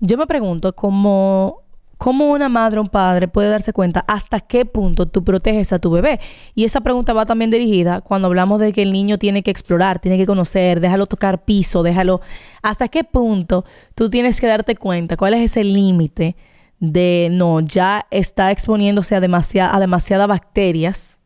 yo 0.00 0.16
me 0.18 0.26
pregunto 0.26 0.74
cómo, 0.74 1.62
cómo 1.98 2.30
una 2.30 2.48
madre 2.48 2.78
o 2.78 2.82
un 2.82 2.88
padre 2.88 3.28
puede 3.28 3.48
darse 3.48 3.72
cuenta 3.72 4.04
hasta 4.06 4.40
qué 4.40 4.64
punto 4.64 5.06
tú 5.06 5.24
proteges 5.24 5.72
a 5.72 5.78
tu 5.78 5.90
bebé. 5.90 6.20
Y 6.54 6.64
esa 6.64 6.80
pregunta 6.80 7.12
va 7.12 7.26
también 7.26 7.50
dirigida 7.50 8.02
cuando 8.02 8.28
hablamos 8.28 8.60
de 8.60 8.72
que 8.72 8.82
el 8.82 8.92
niño 8.92 9.18
tiene 9.18 9.42
que 9.42 9.50
explorar, 9.50 9.98
tiene 9.98 10.18
que 10.18 10.26
conocer, 10.26 10.80
déjalo 10.80 11.06
tocar 11.06 11.44
piso, 11.44 11.82
déjalo... 11.82 12.20
¿Hasta 12.62 12.88
qué 12.88 13.04
punto 13.04 13.64
tú 13.94 14.10
tienes 14.10 14.40
que 14.40 14.46
darte 14.48 14.76
cuenta? 14.76 15.16
¿Cuál 15.16 15.34
es 15.34 15.40
ese 15.52 15.64
límite 15.64 16.36
de, 16.80 17.28
no, 17.30 17.60
ya 17.60 18.06
está 18.10 18.50
exponiéndose 18.50 19.14
a, 19.14 19.20
demasiada, 19.20 19.74
a 19.74 19.80
demasiadas 19.80 20.28
bacterias? 20.28 21.16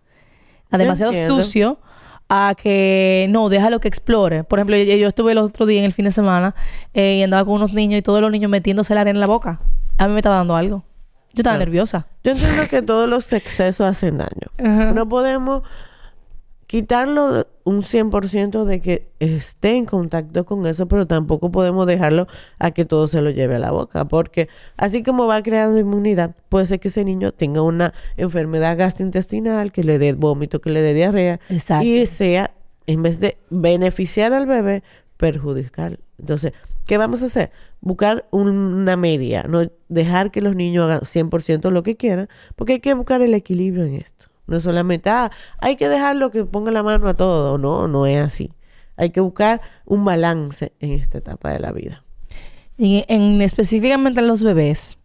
a 0.70 0.78
demasiado 0.78 1.12
entiendo. 1.12 1.42
sucio 1.42 1.78
a 2.30 2.54
que 2.54 3.26
no, 3.28 3.48
déjalo 3.48 3.80
que 3.80 3.88
explore. 3.88 4.44
Por 4.44 4.60
ejemplo, 4.60 4.76
yo, 4.76 4.96
yo 4.96 5.08
estuve 5.08 5.32
el 5.32 5.38
otro 5.38 5.66
día 5.66 5.80
en 5.80 5.84
el 5.84 5.92
fin 5.92 6.04
de 6.04 6.12
semana 6.12 6.54
eh, 6.94 7.16
y 7.16 7.22
andaba 7.22 7.44
con 7.44 7.54
unos 7.54 7.74
niños 7.74 7.98
y 7.98 8.02
todos 8.02 8.20
los 8.20 8.30
niños 8.30 8.50
metiéndose 8.50 8.94
la 8.94 9.02
arena 9.02 9.16
en 9.16 9.20
la 9.20 9.26
boca. 9.26 9.60
A 9.98 10.06
mí 10.06 10.14
me 10.14 10.20
estaba 10.20 10.36
dando 10.36 10.54
algo. 10.54 10.84
Yo 11.32 11.40
estaba 11.40 11.58
nerviosa. 11.58 12.06
Yo 12.24 12.32
entiendo 12.32 12.62
que 12.70 12.82
todos 12.82 13.08
los 13.08 13.32
excesos 13.32 13.86
hacen 13.86 14.18
daño. 14.18 14.94
No 14.94 15.08
podemos 15.08 15.62
quitarlo 16.70 17.48
un 17.64 17.82
100% 17.82 18.62
de 18.64 18.80
que 18.80 19.08
esté 19.18 19.76
en 19.76 19.86
contacto 19.86 20.46
con 20.46 20.68
eso, 20.68 20.86
pero 20.86 21.04
tampoco 21.04 21.50
podemos 21.50 21.84
dejarlo 21.84 22.28
a 22.60 22.70
que 22.70 22.84
todo 22.84 23.08
se 23.08 23.20
lo 23.20 23.30
lleve 23.30 23.56
a 23.56 23.58
la 23.58 23.72
boca, 23.72 24.04
porque 24.04 24.48
así 24.76 25.02
como 25.02 25.26
va 25.26 25.42
creando 25.42 25.80
inmunidad, 25.80 26.36
puede 26.48 26.66
ser 26.66 26.78
que 26.78 26.86
ese 26.86 27.02
niño 27.02 27.32
tenga 27.32 27.60
una 27.60 27.92
enfermedad 28.16 28.78
gastrointestinal, 28.78 29.72
que 29.72 29.82
le 29.82 29.98
dé 29.98 30.12
vómito, 30.12 30.60
que 30.60 30.70
le 30.70 30.80
dé 30.80 30.94
diarrea, 30.94 31.40
Exacto. 31.48 31.84
y 31.84 32.06
sea, 32.06 32.52
en 32.86 33.02
vez 33.02 33.18
de 33.18 33.36
beneficiar 33.50 34.32
al 34.32 34.46
bebé, 34.46 34.84
perjudicar. 35.16 35.98
Entonces, 36.20 36.52
¿qué 36.86 36.98
vamos 36.98 37.24
a 37.24 37.26
hacer? 37.26 37.50
Buscar 37.80 38.28
una 38.30 38.96
media, 38.96 39.42
no 39.42 39.68
dejar 39.88 40.30
que 40.30 40.40
los 40.40 40.54
niños 40.54 40.84
hagan 40.84 41.00
100% 41.00 41.68
lo 41.72 41.82
que 41.82 41.96
quieran, 41.96 42.28
porque 42.54 42.74
hay 42.74 42.80
que 42.80 42.94
buscar 42.94 43.22
el 43.22 43.34
equilibrio 43.34 43.86
en 43.86 43.96
esto. 43.96 44.29
No 44.50 44.58
es 44.58 44.64
solamente, 44.64 45.08
ah, 45.08 45.30
hay 45.58 45.76
que 45.76 45.88
dejarlo 45.88 46.30
que 46.30 46.44
ponga 46.44 46.70
la 46.72 46.82
mano 46.82 47.08
a 47.08 47.14
todo. 47.14 47.56
No, 47.56 47.88
no 47.88 48.04
es 48.06 48.20
así. 48.20 48.52
Hay 48.96 49.10
que 49.10 49.20
buscar 49.20 49.62
un 49.86 50.04
balance 50.04 50.72
en 50.80 50.90
esta 50.92 51.18
etapa 51.18 51.50
de 51.52 51.60
la 51.60 51.72
vida. 51.72 52.04
Y 52.76 53.04
en, 53.08 53.40
específicamente 53.42 54.20
en 54.20 54.26
los 54.26 54.42
bebés. 54.42 54.98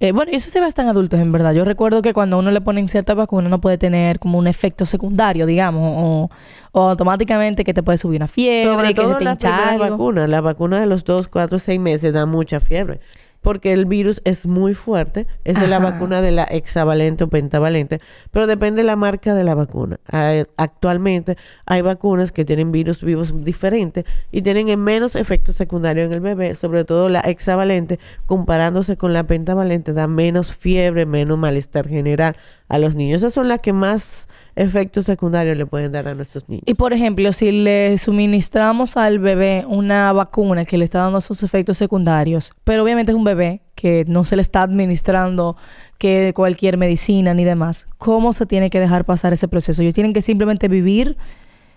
eh, 0.00 0.12
bueno, 0.12 0.32
y 0.32 0.36
eso 0.36 0.50
se 0.50 0.58
ve 0.60 0.66
hasta 0.66 0.82
en 0.82 0.88
adultos, 0.88 1.20
en 1.20 1.30
verdad. 1.32 1.52
Yo 1.54 1.64
recuerdo 1.64 2.02
que 2.02 2.12
cuando 2.12 2.38
uno 2.38 2.50
le 2.50 2.60
ponen 2.60 2.88
cierta 2.88 3.14
vacuna, 3.14 3.48
no 3.48 3.60
puede 3.60 3.78
tener 3.78 4.18
como 4.18 4.38
un 4.38 4.46
efecto 4.48 4.84
secundario, 4.86 5.46
digamos, 5.46 5.82
o, 5.96 6.30
o 6.72 6.88
automáticamente 6.88 7.64
que 7.64 7.72
te 7.74 7.82
puede 7.82 7.98
subir 7.98 8.18
una 8.20 8.28
fiebre, 8.28 8.72
Sobre 8.72 8.88
que 8.94 8.94
todo 8.94 9.12
se 9.12 9.18
te 9.18 9.24
las 9.24 9.36
primeras 9.36 9.78
vacunas. 9.78 10.28
La 10.28 10.40
vacuna 10.40 10.80
de 10.80 10.86
los 10.86 11.04
2, 11.04 11.28
4, 11.28 11.58
6 11.58 11.78
meses 11.80 12.12
da 12.12 12.26
mucha 12.26 12.60
fiebre. 12.60 13.00
Porque 13.42 13.72
el 13.72 13.86
virus 13.86 14.22
es 14.24 14.46
muy 14.46 14.72
fuerte. 14.74 15.26
Esa 15.44 15.64
es 15.64 15.68
la 15.68 15.76
Ajá. 15.76 15.90
vacuna 15.90 16.22
de 16.22 16.30
la 16.30 16.44
hexavalente 16.50 17.24
o 17.24 17.28
pentavalente. 17.28 18.00
Pero 18.30 18.46
depende 18.46 18.82
de 18.82 18.86
la 18.86 18.96
marca 18.96 19.34
de 19.34 19.44
la 19.44 19.54
vacuna. 19.54 19.98
Hay- 20.10 20.44
actualmente 20.56 21.36
hay 21.66 21.82
vacunas 21.82 22.32
que 22.32 22.44
tienen 22.44 22.72
virus 22.72 23.02
vivos 23.02 23.34
diferentes 23.44 24.04
y 24.30 24.42
tienen 24.42 24.68
en 24.68 24.82
menos 24.82 25.16
efectos 25.16 25.56
secundarios 25.56 26.06
en 26.06 26.12
el 26.12 26.20
bebé. 26.20 26.54
Sobre 26.54 26.84
todo 26.84 27.08
la 27.08 27.20
hexavalente, 27.20 27.98
comparándose 28.26 28.96
con 28.96 29.12
la 29.12 29.24
pentavalente, 29.24 29.92
da 29.92 30.06
menos 30.06 30.54
fiebre, 30.54 31.04
menos 31.04 31.36
malestar 31.36 31.88
general 31.88 32.36
a 32.68 32.78
los 32.78 32.94
niños. 32.94 33.18
Esas 33.22 33.34
son 33.34 33.48
las 33.48 33.58
que 33.60 33.72
más 33.72 34.28
efectos 34.54 35.06
secundarios 35.06 35.56
le 35.56 35.66
pueden 35.66 35.92
dar 35.92 36.08
a 36.08 36.14
nuestros 36.14 36.48
niños. 36.48 36.64
Y 36.66 36.74
por 36.74 36.92
ejemplo, 36.92 37.32
si 37.32 37.52
le 37.52 37.96
suministramos 37.98 38.96
al 38.96 39.18
bebé 39.18 39.64
una 39.66 40.12
vacuna 40.12 40.64
que 40.64 40.76
le 40.78 40.84
está 40.84 40.98
dando 41.00 41.20
sus 41.20 41.42
efectos 41.42 41.78
secundarios, 41.78 42.52
pero 42.64 42.82
obviamente 42.82 43.12
es 43.12 43.16
un 43.16 43.24
bebé 43.24 43.62
que 43.74 44.04
no 44.06 44.24
se 44.24 44.36
le 44.36 44.42
está 44.42 44.62
administrando 44.62 45.56
que 45.98 46.32
cualquier 46.34 46.76
medicina 46.76 47.32
ni 47.34 47.44
demás, 47.44 47.86
¿cómo 47.98 48.32
se 48.32 48.46
tiene 48.46 48.68
que 48.70 48.80
dejar 48.80 49.04
pasar 49.04 49.32
ese 49.32 49.48
proceso? 49.48 49.82
Ellos 49.82 49.94
tienen 49.94 50.12
que 50.12 50.22
simplemente 50.22 50.68
vivir, 50.68 51.16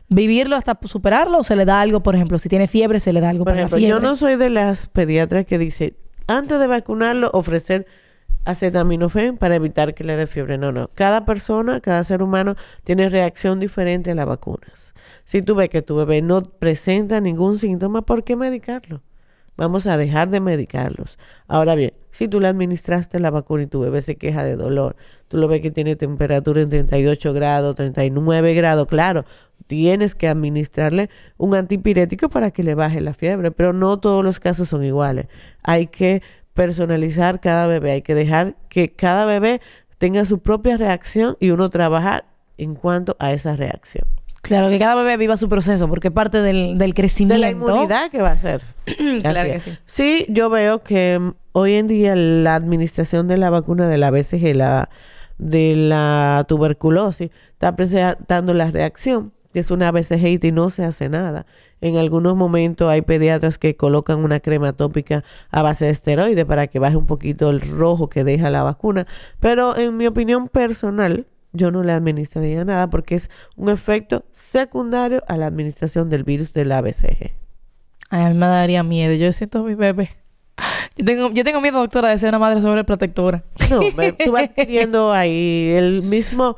vivirlo 0.10 0.56
hasta 0.56 0.78
superarlo 0.84 1.40
o 1.40 1.44
se 1.44 1.56
le 1.56 1.66
da 1.66 1.80
algo, 1.82 2.02
por 2.04 2.16
ejemplo, 2.16 2.38
si 2.38 2.50
tiene 2.50 2.68
fiebre, 2.68 3.00
se 3.00 3.14
le 3.14 3.22
da 3.22 3.30
algo 3.30 3.46
Por 3.46 3.54
para 3.54 3.62
ejemplo, 3.62 3.78
la 3.78 3.80
fiebre. 3.80 3.90
yo 3.90 4.00
no 4.02 4.16
soy 4.18 4.36
de 4.36 4.50
las 4.50 4.88
pediatras 4.88 5.46
que 5.46 5.58
dice, 5.58 5.96
antes 6.28 6.60
de 6.60 6.68
vacunarlo, 6.68 7.30
ofrecer 7.34 7.88
acetaminofén 8.46 9.38
para 9.38 9.56
evitar 9.56 9.94
que 9.94 10.04
le 10.04 10.16
dé 10.16 10.28
fiebre. 10.28 10.58
No, 10.58 10.72
no. 10.72 10.90
Cada 10.94 11.26
persona, 11.26 11.82
cada 11.82 12.04
ser 12.04 12.22
humano 12.22 12.56
tiene 12.84 13.10
reacción 13.10 13.60
diferente 13.60 14.12
a 14.12 14.16
las 14.16 14.26
vacunas. 14.26 14.94
Si 15.26 15.42
tú 15.42 15.56
ves 15.56 15.70
que 15.70 15.82
tu 15.82 15.96
bebé 15.96 16.22
no 16.22 16.44
presenta 16.44 17.20
ningún 17.20 17.58
síntoma, 17.58 18.04
¿por 18.04 18.24
qué 18.24 18.36
medicarlo? 18.36 19.02
Vamos 19.58 19.88
a 19.88 19.98
dejar 19.98 20.30
de 20.30 20.42
medicarlos. 20.42 21.18
Ahora 21.48 21.76
bien, 21.76 21.94
si 22.12 22.28
tú 22.28 22.40
le 22.40 22.48
administraste 22.48 23.20
la 23.20 23.32
vacuna 23.32 23.64
y 23.64 23.68
tu 23.68 23.80
bebé 23.80 24.02
se 24.02 24.18
queja 24.18 24.44
de 24.44 24.58
dolor, 24.58 24.98
tú 25.30 25.38
lo 25.38 25.48
ves 25.48 25.62
que 25.62 25.72
tiene 25.72 25.96
temperatura 25.96 26.62
en 26.62 26.70
38 26.70 27.34
grados, 27.34 27.76
39 27.76 28.54
grados, 28.54 28.88
claro, 28.88 29.26
tienes 29.68 30.14
que 30.14 30.28
administrarle 30.28 31.10
un 31.38 31.56
antipirético 31.56 32.30
para 32.30 32.52
que 32.52 32.64
le 32.64 32.76
baje 32.76 33.00
la 33.00 33.14
fiebre, 33.14 33.52
pero 33.52 33.72
no 33.72 33.98
todos 33.98 34.24
los 34.24 34.40
casos 34.40 34.70
son 34.70 34.84
iguales. 34.84 35.28
Hay 35.64 35.88
que 35.88 36.22
personalizar 36.56 37.40
cada 37.40 37.68
bebé, 37.68 37.92
hay 37.92 38.02
que 38.02 38.16
dejar 38.16 38.56
que 38.70 38.92
cada 38.92 39.26
bebé 39.26 39.62
tenga 40.00 40.26
su 40.26 40.40
propia 40.40 40.78
reacción 40.78 41.38
y 41.40 41.52
uno 41.52 41.70
trabajar 41.70 42.26
en 42.58 42.74
cuanto 42.74 43.16
a 43.20 43.34
esa 43.34 43.56
reacción. 43.56 44.08
Claro, 44.42 44.70
que 44.70 44.80
cada 44.80 44.96
bebé 44.96 45.18
viva 45.18 45.38
su 45.38 45.50
proceso 45.50 45.88
porque 45.90 46.12
parte 46.12 46.42
del, 46.42 46.78
del 46.78 46.92
De 46.92 46.96
crecimiento. 46.96 47.42
la 47.42 47.50
inmunidad 47.50 48.10
que 48.10 48.22
va 48.22 48.32
a 48.32 48.38
ser. 48.40 48.62
Claro 49.22 49.52
que 49.52 49.60
sí. 49.60 49.78
Sí, 49.86 50.26
yo 50.30 50.50
veo 50.50 50.84
que 50.84 51.20
mm, 51.20 51.34
hoy 51.54 51.74
en 51.74 51.88
día 51.88 52.16
la 52.16 52.56
administración 52.56 53.28
de 53.28 53.38
la 53.38 53.50
vacuna 53.50 53.88
de 53.88 53.98
la 53.98 54.12
BCG, 54.12 54.56
la, 54.56 54.90
de 55.40 55.76
la 55.76 56.46
tuberculosis, 56.48 57.32
está 57.54 57.76
presentando 57.76 58.54
la 58.54 58.70
reacción, 58.72 59.34
es 59.60 59.72
una 59.72 59.92
BCG 59.92 60.44
y 60.44 60.52
no 60.52 60.70
se 60.70 60.84
hace 60.84 61.10
nada. 61.10 61.46
En 61.82 61.98
algunos 61.98 62.36
momentos 62.36 62.90
hay 62.90 63.02
pediatras 63.02 63.58
que 63.58 63.76
colocan 63.76 64.24
una 64.24 64.40
crema 64.40 64.74
tópica 64.74 65.24
a 65.52 65.62
base 65.62 65.86
de 65.86 65.92
esteroide 65.92 66.46
para 66.46 66.68
que 66.68 66.80
baje 66.80 66.98
un 66.98 67.06
poquito 67.06 67.50
el 67.50 67.62
rojo 67.62 68.10
que 68.10 68.24
deja 68.24 68.50
la 68.50 68.64
vacuna. 68.64 69.08
Pero 69.40 69.78
en 69.78 69.98
mi 69.98 70.08
opinión 70.08 70.48
personal, 70.48 71.26
yo 71.54 71.72
no 71.72 71.84
le 71.84 71.94
administraría 71.94 72.66
nada 72.66 72.90
porque 72.90 73.16
es 73.16 73.30
un 73.56 73.70
efecto 73.70 74.26
secundario 74.32 75.24
a 75.28 75.38
la 75.38 75.48
administración 75.48 76.10
del 76.10 76.24
virus 76.24 76.54
de 76.54 76.66
la 76.66 76.82
BCG. 76.82 77.34
Ay, 78.10 78.24
a 78.24 78.30
mí 78.30 78.36
me 78.36 78.48
daría 78.48 78.84
miedo. 78.84 79.14
Yo 79.14 79.32
siento 79.34 79.60
a 79.60 79.64
mi 79.64 79.76
bebé. 79.76 80.12
Yo 80.96 81.04
tengo, 81.04 81.32
yo 81.32 81.44
tengo 81.44 81.60
miedo, 81.60 81.80
doctora, 81.80 82.10
de 82.10 82.18
ser 82.18 82.30
una 82.30 82.40
madre 82.40 82.62
sobreprotectora. 82.62 83.44
No, 83.70 83.80
tú 84.24 84.32
vas 84.32 84.44
adquiriendo 84.44 85.12
ahí 85.12 85.74
el 85.76 86.02
mismo, 86.04 86.56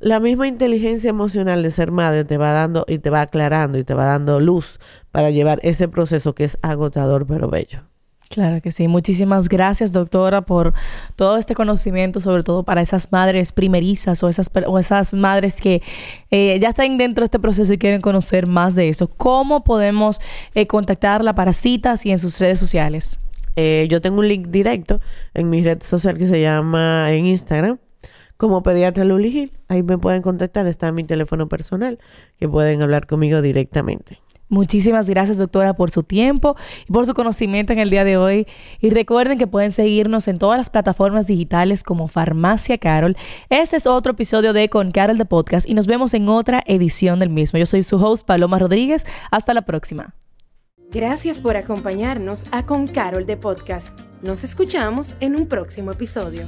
la 0.00 0.18
misma 0.18 0.48
inteligencia 0.48 1.10
emocional 1.10 1.62
de 1.62 1.70
ser 1.70 1.92
madre 1.92 2.24
te 2.24 2.38
va 2.38 2.52
dando 2.52 2.86
y 2.88 2.98
te 2.98 3.10
va 3.10 3.20
aclarando 3.20 3.78
y 3.78 3.84
te 3.84 3.94
va 3.94 4.06
dando 4.06 4.40
luz 4.40 4.80
para 5.12 5.30
llevar 5.30 5.60
ese 5.62 5.88
proceso 5.88 6.34
que 6.34 6.44
es 6.44 6.58
agotador 6.62 7.26
pero 7.26 7.48
bello. 7.48 7.82
Claro 8.30 8.62
que 8.62 8.70
sí. 8.70 8.86
Muchísimas 8.86 9.48
gracias, 9.48 9.92
doctora, 9.92 10.42
por 10.42 10.72
todo 11.16 11.36
este 11.36 11.56
conocimiento, 11.56 12.20
sobre 12.20 12.44
todo 12.44 12.62
para 12.62 12.80
esas 12.80 13.10
madres 13.10 13.50
primerizas 13.50 14.22
o 14.22 14.28
esas, 14.28 14.48
o 14.66 14.78
esas 14.78 15.14
madres 15.14 15.56
que 15.56 15.82
eh, 16.30 16.56
ya 16.60 16.68
están 16.68 16.96
dentro 16.96 17.22
de 17.22 17.26
este 17.26 17.40
proceso 17.40 17.72
y 17.72 17.78
quieren 17.78 18.00
conocer 18.00 18.46
más 18.46 18.76
de 18.76 18.88
eso. 18.88 19.08
¿Cómo 19.08 19.64
podemos 19.64 20.20
eh, 20.54 20.68
contactarla 20.68 21.34
para 21.34 21.52
citas 21.52 22.06
y 22.06 22.12
en 22.12 22.20
sus 22.20 22.38
redes 22.38 22.60
sociales? 22.60 23.18
Eh, 23.56 23.88
yo 23.90 24.00
tengo 24.00 24.20
un 24.20 24.28
link 24.28 24.46
directo 24.46 25.00
en 25.34 25.50
mi 25.50 25.64
red 25.64 25.82
social 25.82 26.16
que 26.16 26.28
se 26.28 26.40
llama 26.40 27.12
en 27.12 27.26
Instagram 27.26 27.78
como 28.40 28.62
pediatra 28.62 29.04
Luli 29.04 29.30
Gil. 29.30 29.52
Ahí 29.68 29.82
me 29.82 29.98
pueden 29.98 30.22
contactar, 30.22 30.66
está 30.66 30.90
mi 30.92 31.04
teléfono 31.04 31.46
personal 31.46 31.98
que 32.38 32.48
pueden 32.48 32.80
hablar 32.80 33.06
conmigo 33.06 33.42
directamente. 33.42 34.18
Muchísimas 34.48 35.10
gracias, 35.10 35.36
doctora, 35.36 35.74
por 35.74 35.90
su 35.90 36.02
tiempo 36.02 36.56
y 36.88 36.92
por 36.92 37.04
su 37.04 37.12
conocimiento 37.12 37.74
en 37.74 37.78
el 37.78 37.90
día 37.90 38.02
de 38.02 38.16
hoy. 38.16 38.46
Y 38.80 38.88
recuerden 38.90 39.38
que 39.38 39.46
pueden 39.46 39.72
seguirnos 39.72 40.26
en 40.26 40.38
todas 40.38 40.58
las 40.58 40.70
plataformas 40.70 41.26
digitales 41.26 41.82
como 41.82 42.08
Farmacia 42.08 42.78
Carol. 42.78 43.14
Este 43.50 43.76
es 43.76 43.86
otro 43.86 44.12
episodio 44.12 44.54
de 44.54 44.70
Con 44.70 44.90
Carol 44.90 45.18
de 45.18 45.26
Podcast 45.26 45.68
y 45.68 45.74
nos 45.74 45.86
vemos 45.86 46.14
en 46.14 46.28
otra 46.30 46.64
edición 46.66 47.18
del 47.18 47.28
mismo. 47.28 47.58
Yo 47.58 47.66
soy 47.66 47.82
su 47.82 47.96
host, 47.96 48.26
Paloma 48.26 48.58
Rodríguez. 48.58 49.06
Hasta 49.30 49.52
la 49.52 49.62
próxima. 49.62 50.14
Gracias 50.90 51.42
por 51.42 51.58
acompañarnos 51.58 52.46
a 52.52 52.64
Con 52.64 52.86
Carol 52.86 53.26
de 53.26 53.36
Podcast. 53.36 54.00
Nos 54.22 54.44
escuchamos 54.44 55.14
en 55.20 55.36
un 55.36 55.46
próximo 55.46 55.92
episodio. 55.92 56.46